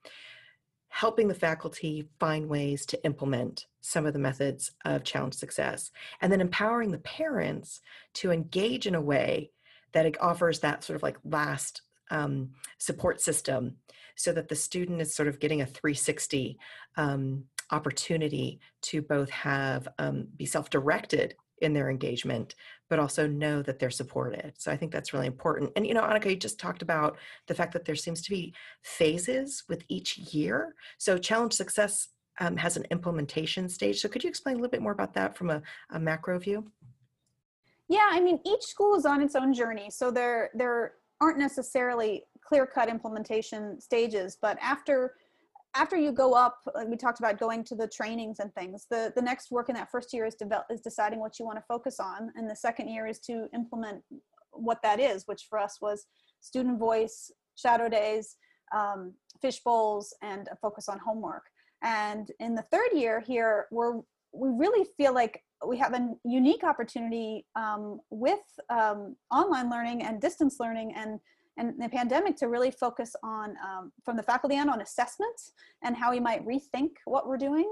helping 0.89 1.29
the 1.29 1.35
faculty 1.35 2.09
find 2.19 2.49
ways 2.49 2.85
to 2.87 3.05
implement 3.05 3.67
some 3.81 4.07
of 4.07 4.13
the 4.13 4.19
methods 4.19 4.73
of 4.85 5.05
challenge 5.05 5.35
success, 5.35 5.91
and 6.21 6.33
then 6.33 6.41
empowering 6.41 6.91
the 6.91 6.99
parents 6.99 7.81
to 8.15 8.33
engage 8.33 8.87
in 8.87 8.95
a 8.95 9.01
way 9.01 9.51
that 9.93 10.07
it 10.07 10.21
offers 10.21 10.61
that 10.61 10.83
sort 10.83 10.97
of 10.97 11.03
like 11.03 11.19
last 11.25 11.83
um, 12.11 12.51
support 12.79 13.21
system 13.21 13.77
so 14.17 14.33
that 14.33 14.49
the 14.49 14.57
student 14.57 15.01
is 15.01 15.15
sort 15.15 15.29
of 15.29 15.41
getting 15.41 15.63
a 15.63 15.67
360 15.67 16.59
um, 16.97 17.45
opportunity 17.71 18.61
to 18.83 19.01
both 19.01 19.31
have 19.31 19.89
um, 19.99 20.27
be 20.37 20.45
self-directed 20.45 21.35
in 21.61 21.73
their 21.73 21.91
engagement, 21.91 22.55
but 22.89 22.99
also 22.99 23.27
know 23.27 23.63
that 23.63 23.79
they're 23.79 23.91
supported. 23.91 24.55
So 24.59 24.71
I 24.73 24.77
think 24.77 24.93
that's 24.93 25.13
really 25.13 25.27
important. 25.27 25.73
And 25.77 25.87
you 25.87 25.95
know, 25.95 26.03
Anneke, 26.03 26.31
you 26.31 26.37
just 26.37 26.59
talked 26.59 26.83
about 26.83 27.19
the 27.47 27.55
fact 27.55 27.73
that 27.73 27.85
there 27.85 27.95
seems 27.95 28.23
to 28.23 28.31
be 28.31 28.55
phases 28.83 29.65
with 29.69 29.85
each 29.89 30.19
year. 30.19 30.75
So 30.99 31.19
challenge 31.19 31.53
success 31.53 32.09
um, 32.41 32.57
has 32.57 32.77
an 32.77 32.87
implementation 32.91 33.69
stage. 33.69 34.01
So 34.01 34.09
could 34.09 34.25
you 34.25 34.31
explain 34.31 34.57
a 34.57 34.59
little 34.59 34.71
bit 34.71 34.83
more 34.83 34.93
about 34.93 35.15
that 35.15 35.37
from 35.37 35.51
a, 35.51 35.63
a 35.91 36.01
macro 36.01 36.39
view? 36.39 36.71
Yeah, 37.89 38.09
I 38.11 38.21
mean, 38.21 38.41
each 38.47 38.63
school 38.63 38.95
is 38.95 39.05
on 39.05 39.21
its 39.21 39.35
own 39.35 39.53
journey. 39.53 39.91
So 39.91 40.11
there, 40.11 40.51
there 40.55 40.93
aren't 41.21 41.39
necessarily 41.39 42.23
clear 42.41 42.65
cut 42.67 42.89
implementation 42.89 43.81
stages, 43.81 44.39
but 44.41 44.57
after 44.63 45.15
after 45.75 45.97
you 45.97 46.13
go 46.13 46.35
up, 46.35 46.59
we 46.87 46.97
talked 46.97 47.21
about 47.21 47.39
going 47.39 47.63
to 47.65 47.75
the 47.75 47.87
trainings 47.87 48.41
and 48.41 48.53
things, 48.55 48.87
the, 48.91 49.13
the 49.15 49.23
next 49.23 49.51
work 49.51 49.69
in 49.69 49.75
that 49.77 49.91
first 49.91 50.13
year 50.13 50.27
is, 50.27 50.35
develop, 50.35 50.67
is 50.71 50.81
deciding 50.81 51.21
what 51.21 51.39
you 51.39 51.45
want 51.45 51.59
to 51.59 51.65
focus 51.69 52.01
on. 52.01 52.31
And 52.35 52.51
the 52.51 52.57
second 52.57 52.89
year 52.89 53.07
is 53.07 53.21
to 53.21 53.47
implement 53.55 54.03
what 54.53 54.83
that 54.83 54.99
is, 54.99 55.25
which 55.27 55.47
for 55.49 55.59
us 55.59 55.79
was 55.81 56.07
student 56.41 56.79
voice, 56.79 57.31
shadow 57.57 57.89
days, 57.89 58.37
um, 58.75 59.15
fish 59.41 59.61
bowls, 59.65 60.15
and 60.23 60.49
a 60.51 60.57
focus 60.57 60.89
on 60.89 60.99
homework. 60.99 61.45
And 61.83 62.31
in 62.41 62.55
the 62.55 62.65
third 62.73 62.91
year 62.93 63.21
here, 63.21 63.67
we're, 63.71 63.99
we 64.33 64.49
really 64.51 64.87
feel 64.97 65.15
like 65.15 65.43
we 65.67 65.79
have 65.79 65.95
a 65.95 66.15
unique 66.25 66.65
opportunity 66.65 67.47
um, 67.55 68.01
with 68.11 68.41
um, 68.71 69.17
online 69.31 69.71
learning 69.71 70.03
and 70.03 70.21
distance 70.21 70.57
learning 70.59 70.95
and 70.97 71.21
and 71.61 71.75
the 71.79 71.89
pandemic 71.89 72.37
to 72.37 72.49
really 72.49 72.71
focus 72.71 73.15
on 73.23 73.55
um, 73.63 73.93
from 74.05 74.17
the 74.17 74.23
faculty 74.23 74.57
end 74.57 74.71
on 74.71 74.81
assessments 74.81 75.53
and 75.85 75.95
how 75.95 76.11
we 76.11 76.19
might 76.19 76.45
rethink 76.47 76.93
what 77.05 77.29
we're 77.29 77.37
doing. 77.37 77.71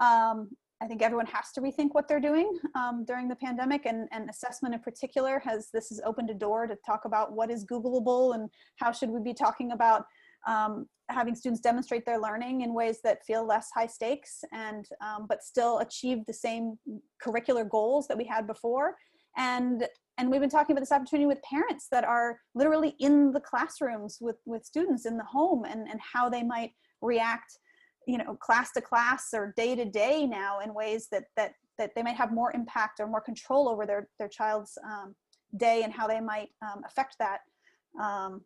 Um, 0.00 0.48
I 0.80 0.86
think 0.86 1.02
everyone 1.02 1.26
has 1.26 1.52
to 1.52 1.60
rethink 1.60 1.90
what 1.92 2.08
they're 2.08 2.20
doing 2.20 2.58
um, 2.74 3.04
during 3.06 3.28
the 3.28 3.36
pandemic 3.36 3.86
and, 3.86 4.08
and 4.10 4.28
assessment 4.28 4.74
in 4.74 4.80
particular 4.80 5.38
has 5.44 5.70
this 5.72 5.88
has 5.90 6.00
opened 6.04 6.30
a 6.30 6.34
door 6.34 6.66
to 6.66 6.76
talk 6.84 7.04
about 7.04 7.32
what 7.32 7.50
is 7.50 7.64
Googleable 7.64 8.34
and 8.34 8.50
how 8.76 8.92
should 8.92 9.10
we 9.10 9.20
be 9.20 9.34
talking 9.34 9.72
about 9.72 10.04
um, 10.46 10.86
having 11.08 11.34
students 11.34 11.60
demonstrate 11.60 12.04
their 12.04 12.20
learning 12.20 12.62
in 12.62 12.74
ways 12.74 13.00
that 13.04 13.24
feel 13.24 13.46
less 13.46 13.68
high 13.74 13.86
stakes 13.86 14.44
and 14.52 14.86
um, 15.00 15.26
but 15.28 15.42
still 15.42 15.78
achieve 15.78 16.18
the 16.26 16.32
same 16.32 16.78
curricular 17.24 17.68
goals 17.68 18.06
that 18.08 18.16
we 18.16 18.24
had 18.24 18.46
before. 18.46 18.96
And 19.36 19.86
and 20.18 20.30
we've 20.30 20.40
been 20.40 20.50
talking 20.50 20.74
about 20.74 20.80
this 20.80 20.92
opportunity 20.92 21.26
with 21.26 21.42
parents 21.42 21.88
that 21.90 22.04
are 22.04 22.38
literally 22.54 22.94
in 22.98 23.32
the 23.32 23.40
classrooms 23.40 24.18
with 24.20 24.36
with 24.46 24.64
students 24.64 25.06
in 25.06 25.16
the 25.16 25.24
home 25.24 25.64
and 25.64 25.88
and 25.88 26.00
how 26.00 26.28
they 26.28 26.42
might 26.42 26.72
react 27.02 27.58
you 28.06 28.18
know 28.18 28.34
class 28.36 28.72
to 28.72 28.80
class 28.80 29.28
or 29.34 29.52
day 29.56 29.74
to 29.74 29.84
day 29.84 30.26
now 30.26 30.60
in 30.60 30.72
ways 30.74 31.08
that 31.10 31.24
that 31.36 31.52
that 31.78 31.90
they 31.94 32.02
might 32.02 32.16
have 32.16 32.32
more 32.32 32.52
impact 32.52 33.00
or 33.00 33.06
more 33.06 33.20
control 33.20 33.68
over 33.68 33.86
their 33.86 34.08
their 34.18 34.28
child's 34.28 34.78
um, 34.84 35.14
day 35.56 35.82
and 35.82 35.92
how 35.92 36.06
they 36.06 36.20
might 36.20 36.48
um, 36.62 36.82
affect 36.86 37.16
that 37.18 37.40
um, 38.00 38.40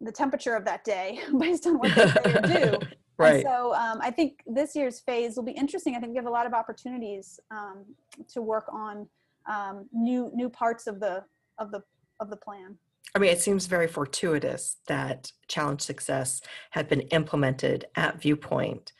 the 0.00 0.12
temperature 0.12 0.54
of 0.54 0.64
that 0.64 0.84
day 0.84 1.20
based 1.38 1.66
on 1.66 1.78
what 1.78 1.94
they 1.94 2.06
say 2.06 2.32
or 2.34 2.78
do 2.80 2.86
Right. 3.18 3.34
And 3.34 3.42
so 3.44 3.74
um, 3.74 3.98
I 4.00 4.10
think 4.10 4.40
this 4.46 4.74
year's 4.74 5.00
phase 5.00 5.36
will 5.36 5.44
be 5.44 5.52
interesting. 5.52 5.94
I 5.94 6.00
think 6.00 6.12
we 6.12 6.16
have 6.16 6.26
a 6.26 6.30
lot 6.30 6.46
of 6.46 6.54
opportunities 6.54 7.38
um, 7.50 7.84
to 8.32 8.42
work 8.42 8.66
on 8.72 9.06
um, 9.46 9.88
new 9.92 10.30
new 10.34 10.48
parts 10.48 10.86
of 10.86 11.00
the 11.00 11.24
of 11.58 11.70
the 11.70 11.82
of 12.20 12.30
the 12.30 12.36
plan. 12.36 12.76
I 13.14 13.18
mean, 13.18 13.30
it 13.30 13.40
seems 13.40 13.66
very 13.66 13.88
fortuitous 13.88 14.78
that 14.86 15.32
Challenge 15.48 15.80
Success 15.80 16.40
had 16.70 16.88
been 16.88 17.02
implemented 17.02 17.86
at 17.94 18.20
Viewpoint 18.20 18.92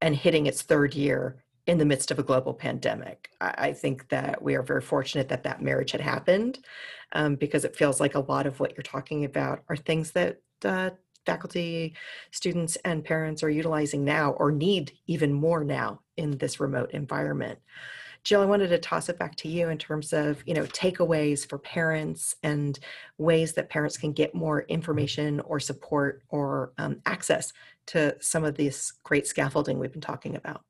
and 0.00 0.16
hitting 0.16 0.46
its 0.46 0.62
third 0.62 0.94
year 0.94 1.44
in 1.66 1.78
the 1.78 1.84
midst 1.84 2.10
of 2.10 2.18
a 2.18 2.22
global 2.24 2.52
pandemic. 2.52 3.30
I, 3.40 3.72
think 3.72 4.08
that 4.08 4.42
we 4.42 4.56
are 4.56 4.62
very 4.62 4.80
fortunate 4.80 5.28
that 5.28 5.44
that 5.44 5.62
marriage 5.62 5.92
had 5.92 6.00
happened 6.00 6.58
um, 7.12 7.36
because 7.36 7.64
it 7.64 7.76
feels 7.76 8.00
like 8.00 8.16
a 8.16 8.20
lot 8.20 8.46
of 8.46 8.58
what 8.58 8.76
you're 8.76 8.82
talking 8.82 9.24
about 9.24 9.62
are 9.68 9.76
things 9.76 10.10
that 10.12 10.38
uh, 10.64 10.90
faculty, 11.26 11.94
students, 12.32 12.76
and 12.84 13.04
parents 13.04 13.42
are 13.42 13.50
utilizing 13.50 14.04
now 14.04 14.32
or 14.32 14.50
need 14.50 14.92
even 15.06 15.32
more 15.32 15.62
now 15.62 16.00
in 16.16 16.38
this 16.38 16.58
remote 16.58 16.90
environment. 16.92 17.58
Jill, 18.24 18.42
I 18.42 18.46
wanted 18.46 18.68
to 18.68 18.78
toss 18.78 19.08
it 19.08 19.18
back 19.18 19.34
to 19.36 19.48
you 19.48 19.68
in 19.68 19.78
terms 19.78 20.12
of, 20.12 20.42
you 20.46 20.54
know, 20.54 20.64
takeaways 20.64 21.48
for 21.48 21.58
parents 21.58 22.34
and 22.42 22.78
ways 23.18 23.54
that 23.54 23.70
parents 23.70 23.96
can 23.96 24.12
get 24.12 24.34
more 24.34 24.62
information 24.62 25.40
or 25.40 25.58
support 25.58 26.22
or 26.28 26.72
um, 26.78 27.00
access 27.06 27.52
to 27.86 28.16
some 28.20 28.44
of 28.44 28.56
this 28.56 28.92
great 29.04 29.26
scaffolding 29.26 29.78
we've 29.78 29.92
been 29.92 30.00
talking 30.00 30.36
about. 30.36 30.62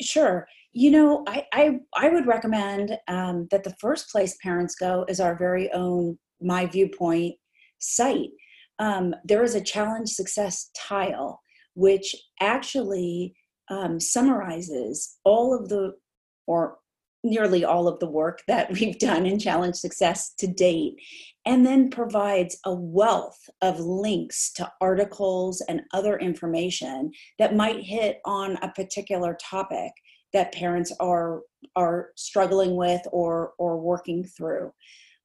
Sure. 0.00 0.46
You 0.72 0.90
know, 0.90 1.24
I 1.26 1.46
I, 1.52 1.80
I 1.94 2.08
would 2.08 2.26
recommend 2.26 2.98
um, 3.08 3.48
that 3.50 3.64
the 3.64 3.74
first 3.80 4.10
place 4.10 4.36
parents 4.42 4.74
go 4.74 5.04
is 5.08 5.20
our 5.20 5.36
very 5.36 5.70
own 5.72 6.18
My 6.40 6.66
Viewpoint 6.66 7.34
site. 7.78 8.30
Um, 8.78 9.14
there 9.24 9.42
is 9.42 9.54
a 9.54 9.60
challenge 9.60 10.10
success 10.10 10.70
tile 10.76 11.40
which 11.76 12.16
actually 12.40 13.36
um, 13.68 14.00
summarizes 14.00 15.18
all 15.24 15.54
of 15.54 15.68
the 15.68 15.92
or 16.46 16.78
nearly 17.24 17.64
all 17.64 17.88
of 17.88 17.98
the 17.98 18.08
work 18.08 18.42
that 18.48 18.70
we've 18.72 18.98
done 18.98 19.26
in 19.26 19.38
challenge 19.38 19.76
success 19.76 20.32
to 20.38 20.46
date 20.46 20.96
and 21.44 21.64
then 21.64 21.90
provides 21.90 22.58
a 22.64 22.74
wealth 22.74 23.48
of 23.62 23.78
links 23.80 24.52
to 24.52 24.70
articles 24.80 25.62
and 25.68 25.82
other 25.92 26.18
information 26.18 27.10
that 27.38 27.54
might 27.54 27.82
hit 27.82 28.20
on 28.24 28.56
a 28.62 28.70
particular 28.72 29.36
topic 29.40 29.92
that 30.32 30.52
parents 30.52 30.92
are 31.00 31.42
are 31.76 32.10
struggling 32.16 32.76
with 32.76 33.00
or 33.12 33.52
or 33.58 33.78
working 33.80 34.24
through. 34.24 34.72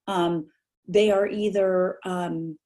Um, 0.08 0.48
they 0.88 1.12
are 1.12 1.28
either 1.28 1.98
um, 2.06 2.58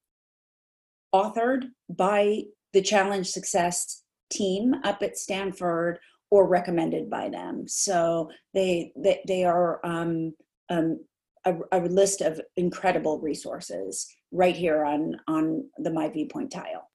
authored 1.14 1.66
by 1.90 2.44
the 2.74 2.82
challenge 2.82 3.28
success 3.28 4.04
team 4.32 4.76
up 4.84 5.02
at 5.02 5.18
stanford 5.18 6.00
or 6.32 6.48
recommended 6.48 7.10
by 7.10 7.30
them. 7.30 7.68
So 7.68 8.30
they 8.54 8.92
they, 8.96 9.22
they 9.28 9.44
are 9.44 9.80
um, 9.86 10.34
um, 10.70 11.00
a, 11.46 11.56
a, 11.72 11.80
list 11.80 12.22
of 12.22 12.42
incredible 12.58 13.20
resources 13.20 14.08
right 14.32 14.56
here 14.56 14.84
on 14.84 15.16
on 15.28 15.70
the 15.78 15.92
My 15.92 16.10
Viewpoint 16.10 16.52
tile. 16.52 16.90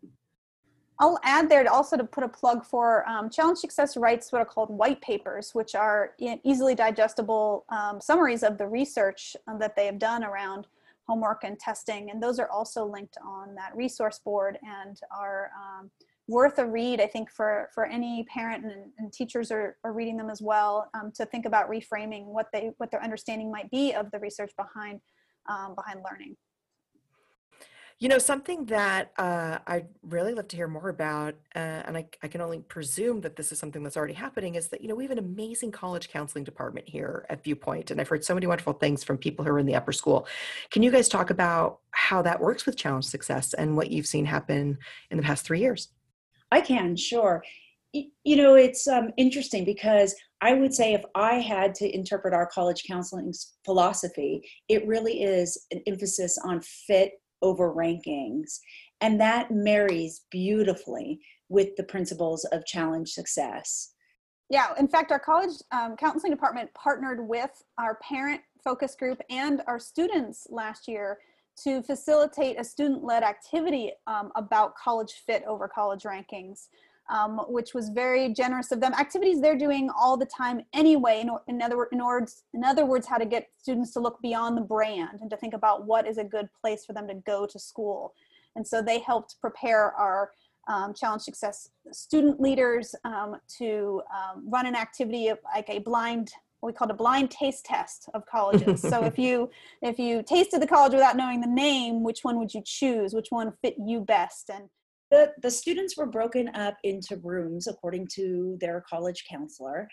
I'll 0.98 1.18
add 1.22 1.48
there 1.48 1.64
to 1.64 1.72
also 1.72 1.96
to 1.96 2.04
put 2.04 2.24
a 2.24 2.28
plug 2.28 2.62
for 2.64 3.08
um, 3.08 3.30
Challenge 3.30 3.56
Success 3.56 3.96
writes 3.96 4.30
what 4.32 4.42
are 4.42 4.44
called 4.44 4.68
white 4.68 5.00
papers, 5.00 5.54
which 5.54 5.74
are 5.74 6.10
easily 6.44 6.74
digestible 6.74 7.64
um, 7.70 8.02
summaries 8.02 8.42
of 8.42 8.58
the 8.58 8.66
research 8.66 9.34
um, 9.48 9.58
that 9.60 9.74
they 9.76 9.86
have 9.86 9.98
done 9.98 10.22
around 10.22 10.66
homework 11.08 11.42
and 11.42 11.58
testing, 11.58 12.10
and 12.10 12.22
those 12.22 12.38
are 12.38 12.50
also 12.50 12.84
linked 12.84 13.16
on 13.24 13.54
that 13.54 13.74
resource 13.74 14.20
board 14.22 14.58
and 14.62 15.00
are 15.10 15.50
worth 16.30 16.58
a 16.58 16.64
read, 16.64 17.00
I 17.00 17.06
think, 17.06 17.30
for, 17.30 17.68
for 17.74 17.84
any 17.86 18.24
parent 18.32 18.64
and, 18.64 18.92
and 18.98 19.12
teachers 19.12 19.50
are, 19.50 19.76
are 19.84 19.92
reading 19.92 20.16
them 20.16 20.30
as 20.30 20.40
well 20.40 20.88
um, 20.94 21.10
to 21.16 21.26
think 21.26 21.44
about 21.44 21.68
reframing 21.68 22.26
what 22.26 22.46
they 22.52 22.70
what 22.78 22.90
their 22.90 23.02
understanding 23.02 23.50
might 23.50 23.70
be 23.70 23.92
of 23.92 24.10
the 24.12 24.18
research 24.20 24.52
behind 24.56 25.00
um, 25.48 25.74
behind 25.74 26.00
learning. 26.08 26.36
You 27.98 28.08
know, 28.08 28.16
something 28.16 28.64
that 28.66 29.12
uh, 29.18 29.58
I'd 29.66 29.88
really 30.02 30.32
love 30.32 30.48
to 30.48 30.56
hear 30.56 30.68
more 30.68 30.88
about, 30.88 31.34
uh, 31.54 31.58
and 31.84 31.98
I, 31.98 32.06
I, 32.22 32.28
can 32.28 32.40
only 32.40 32.60
presume 32.60 33.20
that 33.20 33.36
this 33.36 33.52
is 33.52 33.58
something 33.58 33.82
that's 33.82 33.96
already 33.98 34.14
happening, 34.14 34.54
is 34.54 34.68
that, 34.68 34.80
you 34.80 34.88
know, 34.88 34.94
we 34.94 35.04
have 35.04 35.10
an 35.10 35.18
amazing 35.18 35.70
college 35.70 36.08
counseling 36.08 36.42
department 36.42 36.88
here 36.88 37.26
at 37.28 37.44
Viewpoint, 37.44 37.90
and 37.90 38.00
I've 38.00 38.08
heard 38.08 38.24
so 38.24 38.32
many 38.32 38.46
wonderful 38.46 38.72
things 38.72 39.04
from 39.04 39.18
people 39.18 39.44
who 39.44 39.50
are 39.50 39.58
in 39.58 39.66
the 39.66 39.74
upper 39.74 39.92
school. 39.92 40.26
Can 40.70 40.82
you 40.82 40.90
guys 40.90 41.10
talk 41.10 41.28
about 41.28 41.80
how 41.90 42.22
that 42.22 42.40
works 42.40 42.64
with 42.64 42.78
Challenge 42.78 43.04
Success 43.04 43.52
and 43.52 43.76
what 43.76 43.90
you've 43.90 44.06
seen 44.06 44.24
happen 44.24 44.78
in 45.10 45.18
the 45.18 45.22
past 45.22 45.44
three 45.44 45.60
years? 45.60 45.88
I 46.50 46.60
can, 46.60 46.96
sure. 46.96 47.44
You 47.92 48.36
know, 48.36 48.54
it's 48.54 48.86
um, 48.86 49.10
interesting 49.16 49.64
because 49.64 50.14
I 50.40 50.54
would 50.54 50.72
say 50.72 50.94
if 50.94 51.02
I 51.14 51.34
had 51.34 51.74
to 51.76 51.94
interpret 51.94 52.32
our 52.32 52.46
college 52.46 52.84
counseling 52.86 53.34
philosophy, 53.64 54.48
it 54.68 54.86
really 54.86 55.22
is 55.22 55.66
an 55.72 55.82
emphasis 55.86 56.38
on 56.38 56.60
fit 56.60 57.14
over 57.42 57.74
rankings. 57.74 58.58
And 59.00 59.20
that 59.20 59.50
marries 59.50 60.22
beautifully 60.30 61.20
with 61.48 61.74
the 61.76 61.82
principles 61.82 62.44
of 62.46 62.64
challenge 62.64 63.10
success. 63.10 63.92
Yeah, 64.50 64.68
in 64.78 64.88
fact, 64.88 65.12
our 65.12 65.18
college 65.18 65.56
um, 65.72 65.96
counseling 65.96 66.32
department 66.32 66.70
partnered 66.74 67.26
with 67.28 67.50
our 67.78 67.98
parent 68.02 68.40
focus 68.62 68.94
group 68.94 69.20
and 69.30 69.62
our 69.66 69.78
students 69.78 70.46
last 70.50 70.86
year 70.86 71.18
to 71.64 71.82
facilitate 71.82 72.58
a 72.58 72.64
student-led 72.64 73.22
activity 73.22 73.92
um, 74.06 74.30
about 74.36 74.74
college 74.76 75.22
fit 75.26 75.42
over 75.46 75.68
college 75.68 76.02
rankings, 76.02 76.68
um, 77.10 77.40
which 77.48 77.74
was 77.74 77.88
very 77.88 78.32
generous 78.32 78.70
of 78.72 78.80
them. 78.80 78.94
Activities 78.94 79.40
they're 79.40 79.58
doing 79.58 79.90
all 79.98 80.16
the 80.16 80.26
time 80.26 80.62
anyway. 80.72 81.20
In, 81.20 81.30
in, 81.48 81.62
other, 81.62 81.84
in, 81.92 82.04
words, 82.04 82.44
in 82.54 82.64
other 82.64 82.86
words, 82.86 83.06
how 83.06 83.18
to 83.18 83.26
get 83.26 83.48
students 83.58 83.92
to 83.92 84.00
look 84.00 84.20
beyond 84.22 84.56
the 84.56 84.62
brand 84.62 85.18
and 85.20 85.30
to 85.30 85.36
think 85.36 85.54
about 85.54 85.86
what 85.86 86.06
is 86.06 86.18
a 86.18 86.24
good 86.24 86.48
place 86.60 86.84
for 86.84 86.92
them 86.92 87.08
to 87.08 87.14
go 87.14 87.46
to 87.46 87.58
school. 87.58 88.14
And 88.56 88.66
so 88.66 88.82
they 88.82 89.00
helped 89.00 89.40
prepare 89.40 89.92
our 89.92 90.30
um, 90.68 90.94
challenge 90.94 91.22
success 91.22 91.70
student 91.90 92.40
leaders 92.40 92.94
um, 93.04 93.36
to 93.58 94.02
um, 94.14 94.48
run 94.48 94.66
an 94.66 94.76
activity 94.76 95.28
of 95.28 95.38
like 95.54 95.68
a 95.68 95.80
blind 95.80 96.30
we 96.62 96.72
called 96.72 96.90
a 96.90 96.94
blind 96.94 97.30
taste 97.30 97.64
test 97.64 98.08
of 98.14 98.24
colleges. 98.30 98.80
so 98.82 99.04
if 99.04 99.18
you 99.18 99.50
if 99.82 99.98
you 99.98 100.22
tasted 100.22 100.60
the 100.60 100.66
college 100.66 100.92
without 100.92 101.16
knowing 101.16 101.40
the 101.40 101.46
name, 101.46 102.02
which 102.02 102.20
one 102.22 102.38
would 102.38 102.52
you 102.54 102.62
choose? 102.64 103.14
Which 103.14 103.28
one 103.30 103.52
fit 103.62 103.76
you 103.84 104.00
best? 104.00 104.50
And 104.52 104.68
the, 105.10 105.32
the 105.42 105.50
students 105.50 105.96
were 105.96 106.06
broken 106.06 106.48
up 106.50 106.76
into 106.84 107.16
rooms 107.16 107.66
according 107.66 108.06
to 108.14 108.56
their 108.60 108.84
college 108.88 109.24
counselor 109.28 109.88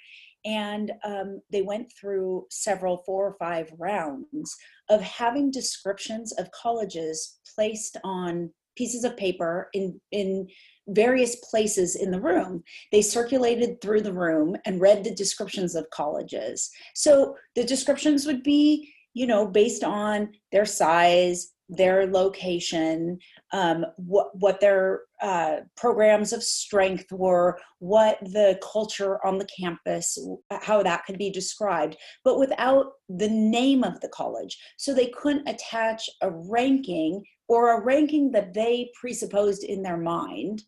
and 0.46 0.94
um, 1.04 1.42
they 1.52 1.62
went 1.62 1.92
through 2.00 2.46
several 2.50 3.04
four 3.06 3.28
or 3.28 3.36
five 3.38 3.70
rounds 3.78 4.56
of 4.90 5.02
having 5.02 5.52
descriptions 5.52 6.32
of 6.34 6.50
colleges 6.52 7.40
placed 7.56 7.98
on 8.04 8.50
pieces 8.78 9.04
of 9.04 9.18
paper 9.18 9.70
in 9.74 10.00
in 10.12 10.48
various 10.88 11.36
places 11.38 11.96
in 11.96 12.12
the 12.12 12.20
room. 12.20 12.64
They 12.92 13.02
circulated 13.02 13.82
through 13.82 14.02
the 14.02 14.14
room 14.14 14.56
and 14.66 14.82
read 14.82 15.04
the 15.04 15.14
descriptions 15.14 15.76
of 15.76 15.90
colleges. 15.90 16.70
So 16.96 17.36
the 17.56 17.64
descriptions 17.64 18.26
would 18.26 18.44
be, 18.44 18.94
you 19.14 19.28
know, 19.28 19.48
based 19.48 19.84
on 19.84 20.32
their 20.52 20.66
size, 20.66 21.54
their 21.70 22.08
location, 22.08 23.20
um, 23.52 23.86
what 23.98 24.30
what 24.38 24.60
their 24.60 25.02
uh, 25.22 25.58
programs 25.76 26.32
of 26.32 26.44
strength 26.44 27.12
were, 27.12 27.60
what 27.80 28.20
the 28.22 28.60
culture 28.62 29.26
on 29.26 29.38
the 29.38 29.48
campus, 29.60 30.18
how 30.62 30.82
that 30.84 31.06
could 31.06 31.18
be 31.18 31.30
described, 31.30 31.98
but 32.24 32.40
without 32.40 32.94
the 33.10 33.30
name 33.30 33.84
of 33.84 34.00
the 34.02 34.10
college. 34.10 34.58
So 34.78 34.94
they 34.94 35.08
couldn't 35.08 35.48
attach 35.48 36.10
a 36.22 36.32
ranking 36.32 37.24
or 37.48 37.74
a 37.74 37.84
ranking 37.84 38.32
that 38.32 38.54
they 38.54 38.90
presupposed 39.00 39.64
in 39.64 39.82
their 39.82 39.98
mind 39.98 40.64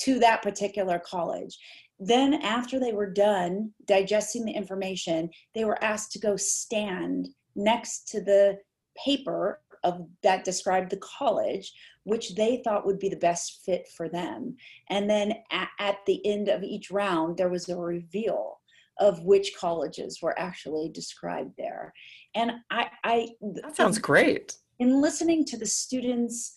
to 0.00 0.18
that 0.20 0.42
particular 0.42 0.98
college. 0.98 1.58
Then, 1.98 2.34
after 2.34 2.80
they 2.80 2.92
were 2.92 3.10
done 3.10 3.72
digesting 3.84 4.46
the 4.46 4.52
information, 4.52 5.28
they 5.54 5.64
were 5.64 5.82
asked 5.84 6.12
to 6.12 6.18
go 6.18 6.34
stand 6.36 7.28
next 7.54 8.08
to 8.08 8.22
the 8.22 8.58
paper 9.04 9.60
of 9.82 10.06
that 10.22 10.44
described 10.44 10.90
the 10.90 10.98
college 10.98 11.72
which 12.04 12.34
they 12.34 12.62
thought 12.64 12.86
would 12.86 12.98
be 12.98 13.08
the 13.08 13.16
best 13.16 13.60
fit 13.64 13.86
for 13.94 14.08
them. 14.08 14.56
And 14.88 15.08
then 15.08 15.34
at, 15.50 15.68
at, 15.78 15.96
the 16.06 16.24
end 16.26 16.48
of 16.48 16.62
each 16.62 16.90
round 16.90 17.36
there 17.36 17.48
was 17.48 17.68
a 17.68 17.76
reveal 17.76 18.58
of 18.98 19.22
which 19.24 19.54
colleges 19.56 20.18
were 20.20 20.38
actually 20.38 20.90
described 20.90 21.52
there. 21.56 21.92
And 22.34 22.52
i 22.70 22.86
i 23.04 23.28
that 23.62 23.76
sounds 23.76 23.98
great. 23.98 24.56
in 24.78 25.00
listening 25.00 25.44
to 25.46 25.56
the 25.56 25.66
students 25.66 26.56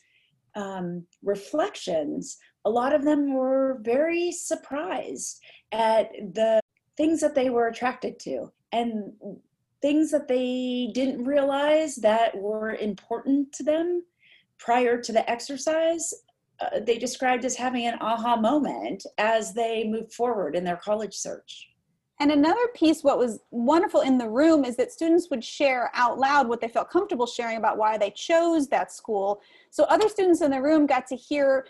um, 0.56 1.06
reflections, 1.24 2.38
a 2.66 2.70
lot 2.70 2.94
of 2.94 3.04
them 3.04 3.34
were 3.34 3.80
very 3.82 4.32
surprised 4.32 5.42
at 5.72 6.12
the 6.34 6.62
things 6.96 7.20
that 7.22 7.36
they 7.36 7.50
were 7.50 7.68
attracted 7.68 8.20
to. 8.20 8.52
And 8.72 9.14
things 9.84 10.10
that 10.10 10.28
they 10.28 10.90
didn't 10.96 11.24
realize 11.24 11.98
that 11.98 12.36
were 12.36 12.76
important 12.76 13.52
to 13.54 13.64
them 13.64 14.04
prior 14.58 15.00
to 15.00 15.12
the 15.12 15.30
exercise 15.30 16.14
uh, 16.64 16.80
they 16.80 16.98
described 16.98 17.46
as 17.46 17.56
having 17.56 17.88
an 17.88 17.98
aha 18.00 18.36
moment 18.36 19.06
as 19.18 19.54
they 19.54 19.84
moved 19.86 20.14
forward 20.14 20.56
in 20.56 20.64
their 20.64 20.78
college 20.78 21.14
search. 21.14 21.70
And 22.20 22.32
another 22.32 22.68
piece, 22.76 23.04
what 23.04 23.18
was 23.18 23.40
wonderful 23.52 24.02
in 24.02 24.18
the 24.18 24.30
room 24.30 24.64
is 24.64 24.78
that 24.78 24.92
students 24.92 25.30
would 25.30 25.44
share 25.44 25.90
out 25.94 26.20
loud 26.20 26.48
what 26.48 26.62
they 26.62 26.68
felt 26.68 26.92
comfortable 26.92 27.26
sharing 27.26 27.58
about 27.58 27.78
why 27.78 27.98
they 27.98 28.12
chose 28.12 28.68
that 28.70 28.92
school. 28.92 29.42
So 29.72 29.84
other 29.86 30.08
students 30.08 30.42
in 30.42 30.52
the 30.52 30.62
room 30.62 30.86
got 30.86 31.08
to 31.08 31.16
hear 31.16 31.66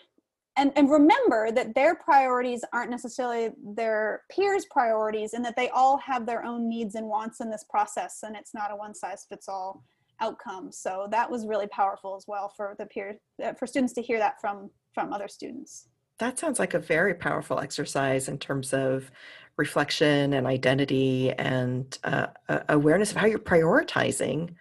and, 0.55 0.71
and 0.75 0.89
remember 0.89 1.51
that 1.51 1.73
their 1.73 1.95
priorities 1.95 2.63
aren't 2.73 2.91
necessarily 2.91 3.49
their 3.75 4.23
peers' 4.29 4.65
priorities 4.69 5.33
and 5.33 5.43
that 5.43 5.55
they 5.55 5.69
all 5.69 5.97
have 5.97 6.25
their 6.25 6.45
own 6.45 6.69
needs 6.69 6.95
and 6.95 7.07
wants 7.07 7.41
in 7.41 7.49
this 7.49 7.65
process 7.69 8.19
and 8.23 8.35
it's 8.35 8.53
not 8.53 8.71
a 8.71 8.75
one 8.75 8.93
size 8.93 9.25
fits 9.27 9.49
all 9.49 9.83
outcome. 10.19 10.71
So 10.71 11.07
that 11.11 11.29
was 11.29 11.47
really 11.47 11.67
powerful 11.67 12.15
as 12.15 12.25
well 12.27 12.53
for 12.55 12.75
the 12.77 12.85
peer 12.85 13.17
uh, 13.43 13.53
for 13.53 13.67
students 13.67 13.93
to 13.93 14.01
hear 14.01 14.19
that 14.19 14.39
from 14.39 14.69
from 14.93 15.11
other 15.11 15.27
students. 15.27 15.87
That 16.19 16.37
sounds 16.37 16.59
like 16.59 16.75
a 16.75 16.79
very 16.79 17.15
powerful 17.15 17.59
exercise 17.59 18.27
in 18.27 18.37
terms 18.37 18.73
of 18.73 19.11
reflection 19.57 20.33
and 20.33 20.45
identity 20.45 21.31
and 21.33 21.97
uh, 22.03 22.27
awareness 22.69 23.11
of 23.11 23.17
how 23.17 23.25
you're 23.25 23.39
prioritizing 23.39 24.53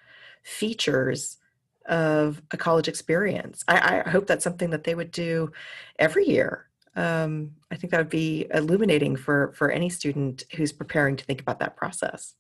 features 0.43 1.39
of 1.87 2.43
a 2.51 2.57
college 2.57 2.89
experience. 2.89 3.65
I, 3.69 4.05
I, 4.07 4.09
hope 4.09 4.27
that's 4.27 4.45
something 4.45 4.71
that 4.71 4.85
they 4.85 4.95
would 4.95 5.11
do 5.11 5.53
every 5.99 6.27
year. 6.27 6.67
Um, 6.95 7.53
I 7.71 7.77
think 7.77 7.91
that 7.91 7.99
would 7.99 8.09
be 8.11 8.47
illuminating 8.53 9.17
for 9.17 9.53
for 9.53 9.71
any 9.71 9.89
student 9.89 10.45
who's 10.55 10.73
preparing 10.73 11.17
to 11.17 11.25
think 11.25 11.41
about 11.41 11.59
that 11.61 11.77
process 11.77 12.35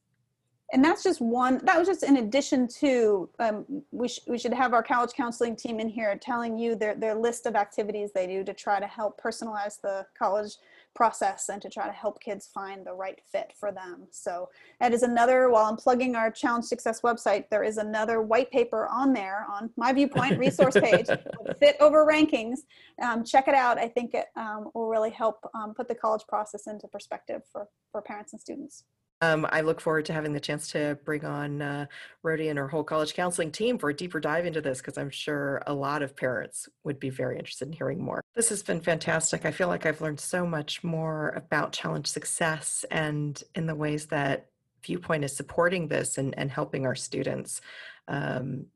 and 0.73 0.83
that's 0.83 1.03
just 1.03 1.21
one 1.21 1.61
that 1.65 1.79
was 1.79 1.87
just 1.87 2.03
in 2.03 2.17
addition 2.17 2.67
to 2.67 3.29
um, 3.39 3.65
we, 3.91 4.09
sh- 4.09 4.21
we 4.27 4.39
should 4.39 4.55
have 4.55 4.73
our 4.73 4.83
college 4.83 5.13
counseling 5.13 5.55
team 5.55 5.79
in 5.79 5.89
here 5.89 6.17
telling 6.17 6.59
you 6.59 6.75
their, 6.75 6.95
their 6.95 7.15
list 7.15 7.47
of 7.47 7.55
activities 7.55 8.11
they 8.15 8.27
do 8.27 8.43
to 8.43 8.55
try 8.55 8.81
to 8.81 8.87
help 8.87 9.21
personalize 9.21 9.81
the 9.83 10.07
college 10.19 10.57
process 10.95 11.49
and 11.51 11.61
to 11.61 11.69
try 11.69 11.87
to 11.87 11.93
help 11.93 12.21
kids 12.21 12.51
find 12.53 12.87
the 12.87 12.93
right 12.93 13.21
fit 13.31 13.53
for 13.59 13.71
them. 13.71 14.07
So 14.11 14.49
that 14.81 14.93
is 14.93 15.03
another 15.03 15.51
while 15.51 15.67
i'm 15.67 15.77
plugging 15.77 16.17
our 16.17 16.31
challenge 16.31 16.65
success 16.65 17.03
website 17.03 17.49
there 17.51 17.63
is 17.63 17.77
another 17.77 18.23
white 18.23 18.51
paper 18.51 18.89
on 18.89 19.13
there 19.13 19.47
on 19.51 19.71
my 19.77 19.93
viewpoint 19.93 20.39
resource 20.39 20.77
page 20.79 21.07
fit 21.61 21.77
over 21.81 22.07
rankings. 22.07 22.61
Um, 23.03 23.25
check 23.25 23.49
it 23.49 23.55
out. 23.55 23.79
I 23.79 23.89
think 23.89 24.15
it 24.15 24.27
um, 24.37 24.71
will 24.75 24.89
really 24.89 25.11
help 25.11 25.39
um, 25.55 25.75
put 25.75 25.89
the 25.89 25.95
college 25.95 26.23
process 26.29 26.67
into 26.67 26.89
perspective 26.89 27.43
for 27.51 27.69
for 27.91 28.01
parents 28.01 28.33
and 28.33 28.41
students 28.41 28.85
um, 29.23 29.47
I 29.51 29.61
look 29.61 29.81
forward 29.81 30.05
to 30.07 30.13
having 30.13 30.33
the 30.33 30.41
chance 30.41 30.67
to 30.73 30.99
bring 31.05 31.25
on 31.25 31.63
uh, 31.63 31.87
Rhody 32.25 32.49
and 32.49 32.59
her 32.59 32.67
whole 32.67 32.83
college 32.83 33.15
counseling 33.15 33.53
team 33.53 33.79
for 33.79 33.89
a 33.89 33.95
deeper 33.95 34.19
dive 34.19 34.47
into 34.47 34.61
this 34.61 34.79
because 34.79 34.99
I'm 34.99 35.11
sure 35.11 35.63
a 35.65 35.73
lot 35.73 36.03
of 36.03 36.17
parents 36.17 36.69
would 36.83 36.99
be 36.99 37.09
very 37.09 37.39
interested 37.39 37.69
in 37.69 37.73
hearing 37.73 38.03
more. 38.03 38.21
This 38.35 38.49
has 38.49 38.65
been 38.65 38.81
fantastic. 38.81 39.47
I 39.47 39.53
feel 39.53 39.69
like 39.69 39.87
I've 39.87 40.01
learned 40.01 40.19
so 40.19 40.45
much 40.45 40.83
more 40.83 41.31
about 41.31 41.73
challenge 41.73 42.09
success 42.09 42.85
and 42.91 43.41
in 43.55 43.67
the 43.67 43.77
ways 43.77 44.07
that 44.07 44.49
Viewpoint 44.85 45.23
is 45.23 45.37
supporting 45.37 45.87
this 45.87 46.19
and, 46.19 46.37
and 46.37 46.51
helping 46.51 46.85
our 46.85 46.97
students 46.97 47.61
um, 48.09 48.67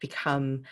become 0.00 0.62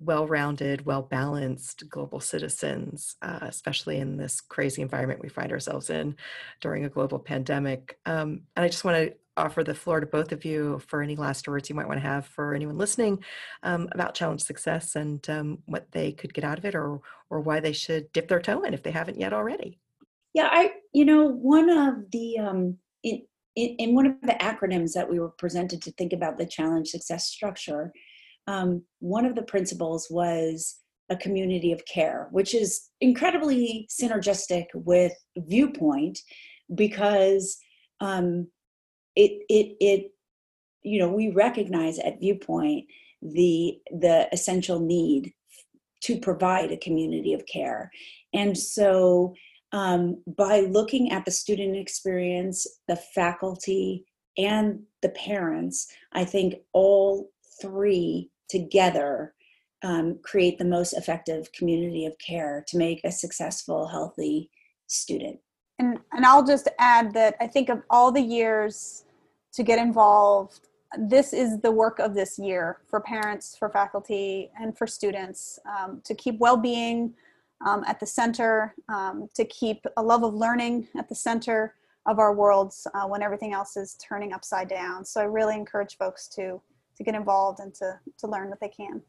well-rounded, 0.00 0.86
well-balanced 0.86 1.88
global 1.88 2.20
citizens, 2.20 3.16
uh, 3.22 3.40
especially 3.42 3.98
in 3.98 4.16
this 4.16 4.40
crazy 4.40 4.82
environment 4.82 5.20
we 5.22 5.28
find 5.28 5.52
ourselves 5.52 5.90
in 5.90 6.16
during 6.60 6.84
a 6.84 6.88
global 6.88 7.18
pandemic. 7.18 7.98
Um, 8.06 8.42
and 8.56 8.64
I 8.64 8.68
just 8.68 8.84
want 8.84 8.96
to 8.96 9.14
offer 9.36 9.62
the 9.62 9.74
floor 9.74 10.00
to 10.00 10.06
both 10.06 10.32
of 10.32 10.44
you 10.44 10.80
for 10.86 11.02
any 11.02 11.16
last 11.16 11.46
words 11.46 11.68
you 11.68 11.74
might 11.74 11.86
want 11.86 12.00
to 12.00 12.06
have 12.06 12.26
for 12.26 12.54
anyone 12.54 12.78
listening 12.78 13.22
um, 13.62 13.88
about 13.92 14.14
challenge 14.14 14.42
success 14.42 14.96
and 14.96 15.28
um, 15.28 15.58
what 15.66 15.90
they 15.92 16.12
could 16.12 16.34
get 16.34 16.44
out 16.44 16.58
of 16.58 16.64
it, 16.64 16.74
or 16.74 17.00
or 17.28 17.40
why 17.40 17.60
they 17.60 17.72
should 17.72 18.10
dip 18.12 18.28
their 18.28 18.40
toe 18.40 18.62
in 18.62 18.74
if 18.74 18.82
they 18.82 18.90
haven't 18.90 19.20
yet 19.20 19.32
already. 19.32 19.78
Yeah, 20.34 20.48
I 20.50 20.72
you 20.92 21.04
know 21.04 21.26
one 21.26 21.70
of 21.70 22.10
the 22.10 22.38
um, 22.38 22.78
in, 23.02 23.22
in 23.56 23.76
in 23.78 23.94
one 23.94 24.06
of 24.06 24.20
the 24.22 24.36
acronyms 24.40 24.92
that 24.92 25.08
we 25.08 25.20
were 25.20 25.30
presented 25.30 25.82
to 25.82 25.92
think 25.92 26.12
about 26.12 26.38
the 26.38 26.46
challenge 26.46 26.88
success 26.88 27.26
structure 27.26 27.92
um, 28.46 28.82
one 29.00 29.24
of 29.24 29.34
the 29.34 29.42
principles 29.42 30.08
was 30.10 30.76
a 31.08 31.16
community 31.16 31.72
of 31.72 31.84
care, 31.86 32.28
which 32.30 32.54
is 32.54 32.88
incredibly 33.00 33.88
synergistic 33.90 34.66
with 34.74 35.12
viewpoint 35.36 36.18
because 36.74 37.58
um, 38.00 38.48
it 39.16 39.42
it 39.48 39.76
it 39.80 40.12
you 40.82 40.98
know 40.98 41.08
we 41.08 41.30
recognize 41.30 41.98
at 41.98 42.20
viewpoint 42.20 42.86
the 43.22 43.78
the 43.90 44.28
essential 44.32 44.80
need 44.80 45.32
to 46.02 46.18
provide 46.18 46.70
a 46.70 46.78
community 46.78 47.34
of 47.34 47.44
care. 47.46 47.90
And 48.32 48.56
so 48.56 49.34
um, 49.72 50.22
by 50.26 50.60
looking 50.60 51.12
at 51.12 51.24
the 51.24 51.30
student 51.30 51.76
experience 51.76 52.66
the 52.88 52.96
faculty 52.96 54.06
and 54.38 54.80
the 55.02 55.08
parents 55.10 55.88
i 56.12 56.24
think 56.24 56.54
all 56.72 57.30
three 57.60 58.30
together 58.48 59.34
um, 59.82 60.18
create 60.22 60.58
the 60.58 60.64
most 60.64 60.92
effective 60.92 61.50
community 61.52 62.04
of 62.06 62.14
care 62.18 62.64
to 62.68 62.76
make 62.76 63.00
a 63.04 63.12
successful, 63.12 63.88
healthy 63.88 64.50
student. 64.86 65.38
And, 65.78 65.98
and 66.12 66.26
I'll 66.26 66.44
just 66.44 66.68
add 66.78 67.14
that 67.14 67.36
I 67.40 67.46
think 67.46 67.70
of 67.70 67.82
all 67.88 68.12
the 68.12 68.20
years 68.20 69.04
to 69.54 69.62
get 69.62 69.78
involved, 69.78 70.68
this 70.98 71.32
is 71.32 71.60
the 71.60 71.70
work 71.70 71.98
of 71.98 72.14
this 72.14 72.38
year 72.38 72.78
for 72.86 73.00
parents, 73.00 73.56
for 73.56 73.70
faculty, 73.70 74.50
and 74.60 74.76
for 74.76 74.86
students 74.86 75.58
um, 75.64 76.02
to 76.04 76.14
keep 76.14 76.38
well 76.38 76.56
being 76.56 77.14
um, 77.66 77.84
at 77.86 78.00
the 78.00 78.06
center, 78.06 78.74
um, 78.88 79.28
to 79.34 79.44
keep 79.46 79.84
a 79.96 80.02
love 80.02 80.22
of 80.22 80.34
learning 80.34 80.88
at 80.98 81.08
the 81.08 81.14
center 81.14 81.74
of 82.06 82.18
our 82.18 82.34
worlds 82.34 82.86
uh, 82.94 83.06
when 83.06 83.22
everything 83.22 83.52
else 83.52 83.76
is 83.76 83.96
turning 84.06 84.32
upside 84.32 84.68
down. 84.68 85.04
So 85.04 85.20
I 85.20 85.24
really 85.24 85.54
encourage 85.54 85.96
folks 85.96 86.28
to 86.28 86.60
to 87.00 87.04
get 87.04 87.14
involved 87.14 87.60
and 87.60 87.74
to 87.74 87.98
to 88.18 88.26
learn 88.26 88.50
what 88.50 88.60
they 88.60 88.68
can. 88.68 89.02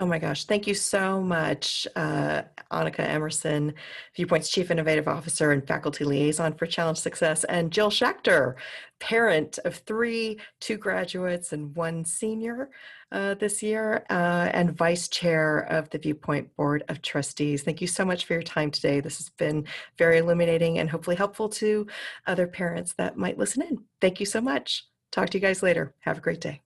Oh 0.00 0.06
my 0.06 0.20
gosh, 0.20 0.44
thank 0.44 0.68
you 0.68 0.74
so 0.74 1.20
much, 1.20 1.84
uh, 1.96 2.42
Anneke 2.70 3.00
Emerson, 3.00 3.74
Viewpoint's 4.14 4.48
Chief 4.48 4.70
Innovative 4.70 5.08
Officer 5.08 5.50
and 5.50 5.66
Faculty 5.66 6.04
Liaison 6.04 6.54
for 6.54 6.66
Challenge 6.66 6.98
Success, 6.98 7.42
and 7.42 7.72
Jill 7.72 7.90
Schechter, 7.90 8.54
parent 9.00 9.58
of 9.64 9.74
three, 9.74 10.38
two 10.60 10.76
graduates 10.76 11.52
and 11.52 11.74
one 11.74 12.04
senior 12.04 12.70
uh, 13.10 13.34
this 13.34 13.60
year, 13.60 14.04
uh, 14.08 14.48
and 14.52 14.76
Vice 14.76 15.08
Chair 15.08 15.66
of 15.68 15.90
the 15.90 15.98
Viewpoint 15.98 16.54
Board 16.54 16.84
of 16.88 17.02
Trustees. 17.02 17.64
Thank 17.64 17.80
you 17.80 17.88
so 17.88 18.04
much 18.04 18.24
for 18.24 18.34
your 18.34 18.42
time 18.42 18.70
today. 18.70 19.00
This 19.00 19.18
has 19.18 19.30
been 19.30 19.66
very 19.96 20.18
illuminating 20.18 20.78
and 20.78 20.88
hopefully 20.88 21.16
helpful 21.16 21.48
to 21.48 21.88
other 22.28 22.46
parents 22.46 22.94
that 22.98 23.16
might 23.16 23.36
listen 23.36 23.62
in. 23.62 23.82
Thank 24.00 24.20
you 24.20 24.26
so 24.26 24.40
much. 24.40 24.86
Talk 25.10 25.30
to 25.30 25.38
you 25.38 25.42
guys 25.42 25.60
later. 25.60 25.92
Have 26.02 26.18
a 26.18 26.20
great 26.20 26.40
day. 26.40 26.62